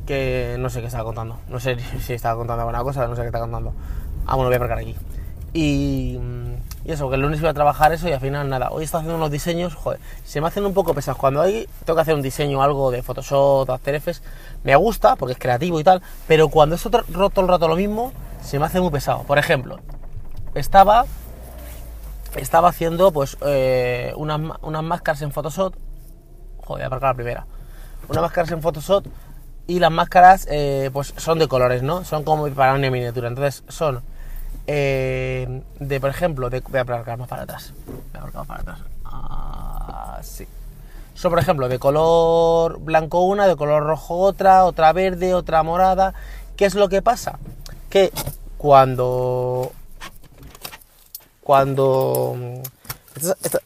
Que 0.06 0.56
no 0.58 0.70
sé 0.70 0.80
qué 0.80 0.88
estaba 0.88 1.04
contando. 1.04 1.38
No 1.50 1.60
sé 1.60 1.76
si 2.00 2.14
estaba 2.14 2.38
contando 2.38 2.62
alguna 2.62 2.82
cosa, 2.82 3.06
no 3.08 3.16
sé 3.18 3.24
qué 3.24 3.28
está 3.28 3.42
contando. 3.42 3.74
Ah, 4.26 4.36
bueno, 4.36 4.48
voy 4.48 4.54
a 4.54 4.58
aparcar 4.58 4.78
aquí. 4.78 4.96
Y, 5.52 6.18
y, 6.86 6.92
eso, 6.94 7.10
que 7.10 7.16
el 7.16 7.22
lunes 7.22 7.42
iba 7.42 7.50
a 7.50 7.54
trabajar 7.54 7.92
eso 7.92 8.08
y 8.08 8.14
al 8.14 8.22
final 8.22 8.48
nada. 8.48 8.70
Hoy 8.72 8.86
está 8.86 9.00
haciendo 9.00 9.18
unos 9.18 9.32
diseños, 9.32 9.76
joder, 9.76 10.00
se 10.24 10.40
me 10.40 10.48
hacen 10.48 10.66
un 10.66 10.74
poco 10.74 10.94
pesados. 10.94 11.20
Cuando 11.20 11.42
hoy 11.42 11.68
tengo 11.84 11.98
que 11.98 12.02
hacer 12.04 12.16
un 12.16 12.22
diseño 12.22 12.64
algo 12.64 12.90
de 12.90 13.04
Photoshop, 13.04 13.70
After 13.70 13.96
Effects, 13.96 14.24
me 14.64 14.78
gusta 14.78 15.18
porque 15.18 15.34
es 15.34 15.40
creativo 15.40 15.78
y 15.78 15.84
tal, 15.84 16.02
pero 16.26 16.48
cuando 16.48 16.76
es 16.76 16.86
otro, 16.86 17.04
todo 17.04 17.42
el 17.42 17.48
rato 17.50 17.68
lo 17.68 17.76
mismo, 17.76 18.14
se 18.46 18.60
me 18.60 18.66
hace 18.66 18.80
muy 18.80 18.92
pesado. 18.92 19.24
Por 19.24 19.38
ejemplo, 19.38 19.80
estaba 20.54 21.06
estaba 22.36 22.70
haciendo 22.70 23.12
pues 23.12 23.38
eh, 23.46 24.14
unas, 24.18 24.40
unas, 24.62 24.84
máscaras 24.84 25.22
en 25.22 25.32
Photoshop. 25.32 25.74
Joder, 26.58 26.68
voy 26.68 26.82
a 26.82 26.88
aparcar 26.88 27.10
la 27.10 27.14
primera. 27.16 27.46
Unas 28.08 28.22
máscaras 28.22 28.52
en 28.52 28.62
Photoshop 28.62 29.06
y 29.68 29.80
las 29.80 29.92
máscaras 29.92 30.48
eh, 30.50 30.90
pues 30.94 31.14
son 31.18 31.40
de 31.40 31.48
colores, 31.48 31.82
¿no? 31.82 32.04
Son 32.04 32.24
como 32.24 32.48
para 32.50 32.74
una 32.74 32.90
miniatura. 32.92 33.30
Entonces 33.30 33.64
son 33.68 34.02
eh, 34.68 35.64
de, 35.80 36.00
por 36.00 36.10
ejemplo, 36.10 36.50
de, 36.50 36.60
voy 36.60 36.78
a 36.78 36.82
aparcar 36.82 37.18
más 37.18 37.28
para 37.28 37.44
atrás. 37.44 37.74
Voy 37.86 37.96
a 38.14 38.18
aparcar 38.20 38.40
más 38.40 38.48
para 38.48 38.62
atrás. 38.62 38.80
Así. 40.20 40.48
Son, 41.14 41.32
por 41.32 41.40
ejemplo, 41.40 41.70
de 41.70 41.80
color 41.80 42.80
blanco 42.80 43.22
una, 43.22 43.48
de 43.48 43.56
color 43.56 43.84
rojo 43.84 44.18
otra, 44.20 44.66
otra 44.66 44.92
verde, 44.92 45.34
otra 45.34 45.64
morada. 45.64 46.14
¿Qué 46.58 46.66
es 46.66 46.76
lo 46.76 46.90
que 46.90 47.02
pasa? 47.02 47.40
Que 47.96 48.12
cuando 48.58 49.72
cuando 51.40 52.36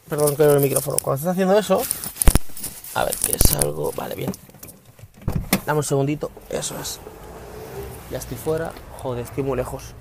perdón 0.08 0.36
que 0.36 0.44
el 0.44 0.60
micrófono. 0.60 0.98
Cuando 1.02 1.16
estás 1.16 1.32
haciendo 1.32 1.58
eso 1.58 1.82
a 2.94 3.02
ver 3.02 3.16
que 3.16 3.32
es 3.32 3.56
algo 3.56 3.90
vale 3.96 4.14
bien. 4.14 4.30
Dame 5.66 5.78
un 5.78 5.82
segundito 5.82 6.30
eso 6.48 6.78
es. 6.80 7.00
Ya 8.12 8.18
estoy 8.18 8.36
fuera. 8.36 8.70
Joder 9.02 9.24
estoy 9.24 9.42
muy 9.42 9.56
lejos. 9.56 9.94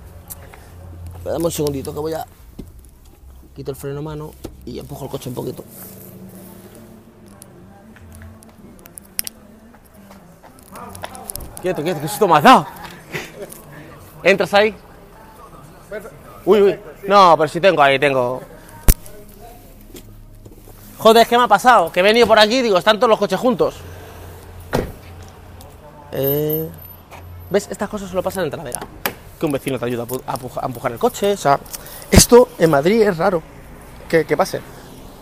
Dame 1.24 1.46
un 1.46 1.52
segundito 1.52 1.92
que 1.92 2.00
voy 2.00 2.13
a 2.13 2.28
quito 3.56 3.72
el 3.72 3.78
freno 3.78 4.04
mano 4.04 4.36
y 4.63 4.78
empujo 4.78 5.06
el 5.06 5.10
coche 5.10 5.30
un 5.30 5.34
poquito. 5.34 5.63
Quieto 11.63 11.82
quieto 11.82 12.00
que 12.00 12.08
susto 12.08 12.28
me 12.28 12.38
has 12.38 12.44
dado 12.44 12.79
entras 14.24 14.54
ahí 14.54 14.76
Uy, 16.46 16.62
uy. 16.62 16.80
No, 17.08 17.36
pero 17.38 17.48
si 17.48 17.60
tengo 17.60 17.82
ahí, 17.82 18.00
tengo. 18.00 18.42
Joder, 20.98 21.28
¿qué 21.28 21.38
me 21.38 21.44
ha 21.44 21.48
pasado? 21.48 21.92
Que 21.92 22.02
he 22.02 22.04
venido 22.04 22.28
por 22.28 22.40
aquí 22.40 22.58
y 22.58 22.62
digo, 22.62 22.78
están 22.78 22.98
todos 22.98 23.10
los 23.10 23.20
coches 23.20 23.40
juntos. 23.40 23.76
Eh... 26.12 26.68
¿Ves? 27.50 27.68
Estas 27.72 27.90
cosas 27.90 28.10
solo 28.10 28.22
pasan 28.22 28.46
en 28.46 28.52
trasera. 28.52 28.80
Que 29.40 29.46
un 29.46 29.52
vecino 29.52 29.80
te 29.80 29.86
ayuda 29.86 30.06
a, 30.28 30.66
empujar, 30.66 30.92
el 30.92 31.00
coche. 31.00 31.34
O 31.34 31.38
sea, 31.38 31.60
esto 32.12 32.50
en 32.60 32.70
Madrid 32.70 33.02
es 33.02 33.18
raro 33.18 33.42
que, 34.08 34.26
que, 34.26 34.38
pase. 34.38 34.62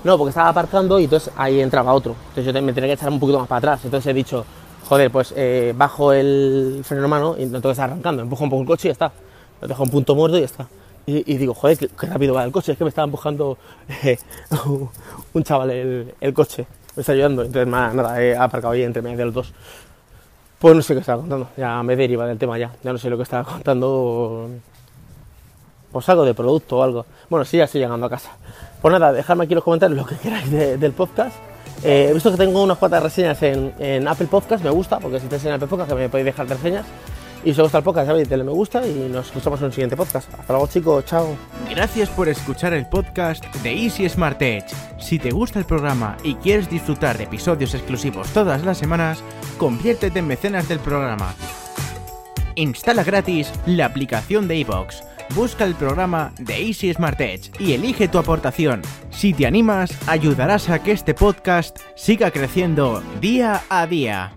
No, 0.04 0.18
porque 0.18 0.30
estaba 0.30 0.50
aparcando 0.50 1.00
y 1.00 1.06
entonces 1.06 1.32
ahí 1.38 1.62
entraba 1.62 1.94
otro. 1.94 2.16
Entonces 2.30 2.54
yo 2.54 2.62
me 2.62 2.74
tenía 2.74 2.90
que 2.90 2.94
echar 2.94 3.10
un 3.10 3.20
poquito 3.20 3.40
más 3.40 3.48
para 3.48 3.60
atrás. 3.60 3.82
Entonces 3.86 4.10
he 4.10 4.14
dicho, 4.14 4.46
joder, 4.88 5.12
pues 5.12 5.34
eh, 5.36 5.74
bajo 5.76 6.14
el 6.14 6.82
freno 6.84 7.08
mano 7.08 7.36
y 7.38 7.44
entonces 7.44 7.80
arrancando. 7.80 8.24
Empujo 8.24 8.44
un 8.46 8.50
poco 8.50 8.62
el 8.62 8.68
coche 8.68 8.88
y 8.88 8.90
ya 8.90 8.94
está. 8.94 9.12
Lo 9.62 9.68
dejo 9.68 9.84
un 9.84 9.90
punto 9.90 10.16
muerto 10.16 10.38
y 10.38 10.42
ya 10.42 10.46
está. 10.46 10.68
Y, 11.10 11.38
digo, 11.38 11.54
joder, 11.54 11.78
qué, 11.78 12.06
rápido 12.06 12.34
va 12.34 12.44
el 12.44 12.52
coche, 12.52 12.74
es 12.74 12.78
que 12.78 12.84
me 12.84 12.90
estaba 12.90 13.06
empujando 13.06 13.58
eh, 14.04 14.18
un 15.34 15.44
chaval 15.44 15.72
el, 15.72 16.34
coche, 16.34 16.68
me 16.98 17.00
está 17.00 17.14
ayudando, 17.14 17.44
entonces 17.44 17.66
nada, 17.66 18.22
he 18.22 18.36
aparcado 18.36 18.74
ahí 18.74 18.84
entre 18.84 19.02
medio 19.02 19.16
de 19.16 19.26
los 19.26 19.34
dos. 19.34 19.54
Pues 20.60 20.76
no 20.76 20.82
sé 20.82 20.96
qué 20.96 21.00
estaba 21.00 21.22
contando, 21.22 21.48
ya 21.56 21.82
me 21.82 21.96
deriva 21.96 22.28
del 22.28 22.38
tema 22.38 22.58
ya, 22.58 22.74
ya 22.84 22.92
no 22.92 22.98
sé 22.98 23.10
lo 23.10 23.16
que 23.16 23.24
estaba 23.24 23.46
contando, 23.46 24.50
pues 25.94 26.10
algo 26.10 26.26
de 26.26 26.34
producto 26.34 26.80
o 26.80 26.84
algo. 26.84 27.06
Bueno, 27.30 27.46
sí, 27.46 27.56
ya 27.56 27.64
estoy 27.64 27.80
llegando 27.80 28.06
a 28.06 28.10
casa. 28.10 28.32
Pues 28.82 28.92
nada, 28.92 29.14
dejadme 29.14 29.46
aquí 29.46 29.54
en 29.54 29.56
los 29.56 29.64
comentarios 29.64 29.98
lo 29.98 30.06
que 30.06 30.18
queráis 30.18 30.52
de, 30.52 30.78
del 30.78 30.92
podcast. 30.92 31.38
Eh, 31.84 32.08
he 32.10 32.14
visto 32.14 32.32
que 32.32 32.38
tengo 32.38 32.64
unas 32.64 32.78
cuantas 32.78 33.04
reseñas 33.04 33.42
en, 33.44 33.74
en, 33.80 34.08
Apple 34.08 34.28
Podcast, 34.28 34.64
me 34.64 34.70
gusta, 34.70 35.00
porque 35.00 35.20
si 35.20 35.26
estáis 35.26 35.46
en 35.46 35.54
Apple 35.54 35.68
Podcast 35.68 35.92
me 35.94 36.10
podéis 36.10 36.26
dejar 36.26 36.48
reseñas. 36.48 36.86
Y 37.44 37.54
si 37.54 37.62
os 37.62 37.66
gusta 37.66 37.78
el 37.78 37.84
podcast, 37.84 38.08
sabéis, 38.08 38.30
me 38.30 38.44
gusta 38.52 38.86
y 38.86 39.08
nos 39.10 39.28
escuchamos 39.28 39.60
en 39.62 39.68
un 39.68 39.72
siguiente 39.72 39.96
podcast. 39.96 40.34
Hasta 40.34 40.54
luego, 40.54 40.68
chicos. 40.68 41.06
Chao. 41.06 41.38
Gracias 41.70 42.10
por 42.10 42.28
escuchar 42.28 42.74
el 42.74 42.88
podcast 42.88 43.46
de 43.64 43.74
Easy 43.74 44.10
Smart 44.10 44.42
Edge. 44.42 44.66
Si 45.00 45.20
te 45.20 45.32
gusta 45.32 45.60
el 45.60 45.66
programa 45.66 46.18
y 46.24 46.36
quieres 46.36 46.70
disfrutar 46.70 47.18
de 47.18 47.26
episodios 47.26 47.74
exclusivos 47.74 48.28
todas 48.30 48.66
las 48.66 48.78
semanas, 48.78 49.24
conviértete 49.58 50.20
en 50.20 50.28
mecenas 50.28 50.68
del 50.68 50.80
programa. 50.80 51.34
Instala 52.56 53.04
gratis 53.04 53.52
la 53.66 53.86
aplicación 53.86 54.48
de 54.48 54.58
iVoox. 54.58 55.07
Busca 55.36 55.66
el 55.66 55.76
programa 55.76 56.34
de 56.40 56.68
Easy 56.68 56.94
Smart 56.94 57.20
Edge 57.20 57.52
y 57.60 57.74
elige 57.74 58.08
tu 58.08 58.18
aportación. 58.18 58.82
Si 59.10 59.34
te 59.34 59.46
animas, 59.46 59.92
ayudarás 60.08 60.70
a 60.70 60.82
que 60.82 60.92
este 60.92 61.14
podcast 61.14 61.80
siga 61.96 62.32
creciendo 62.32 63.04
día 63.22 63.62
a 63.70 63.86
día. 63.86 64.37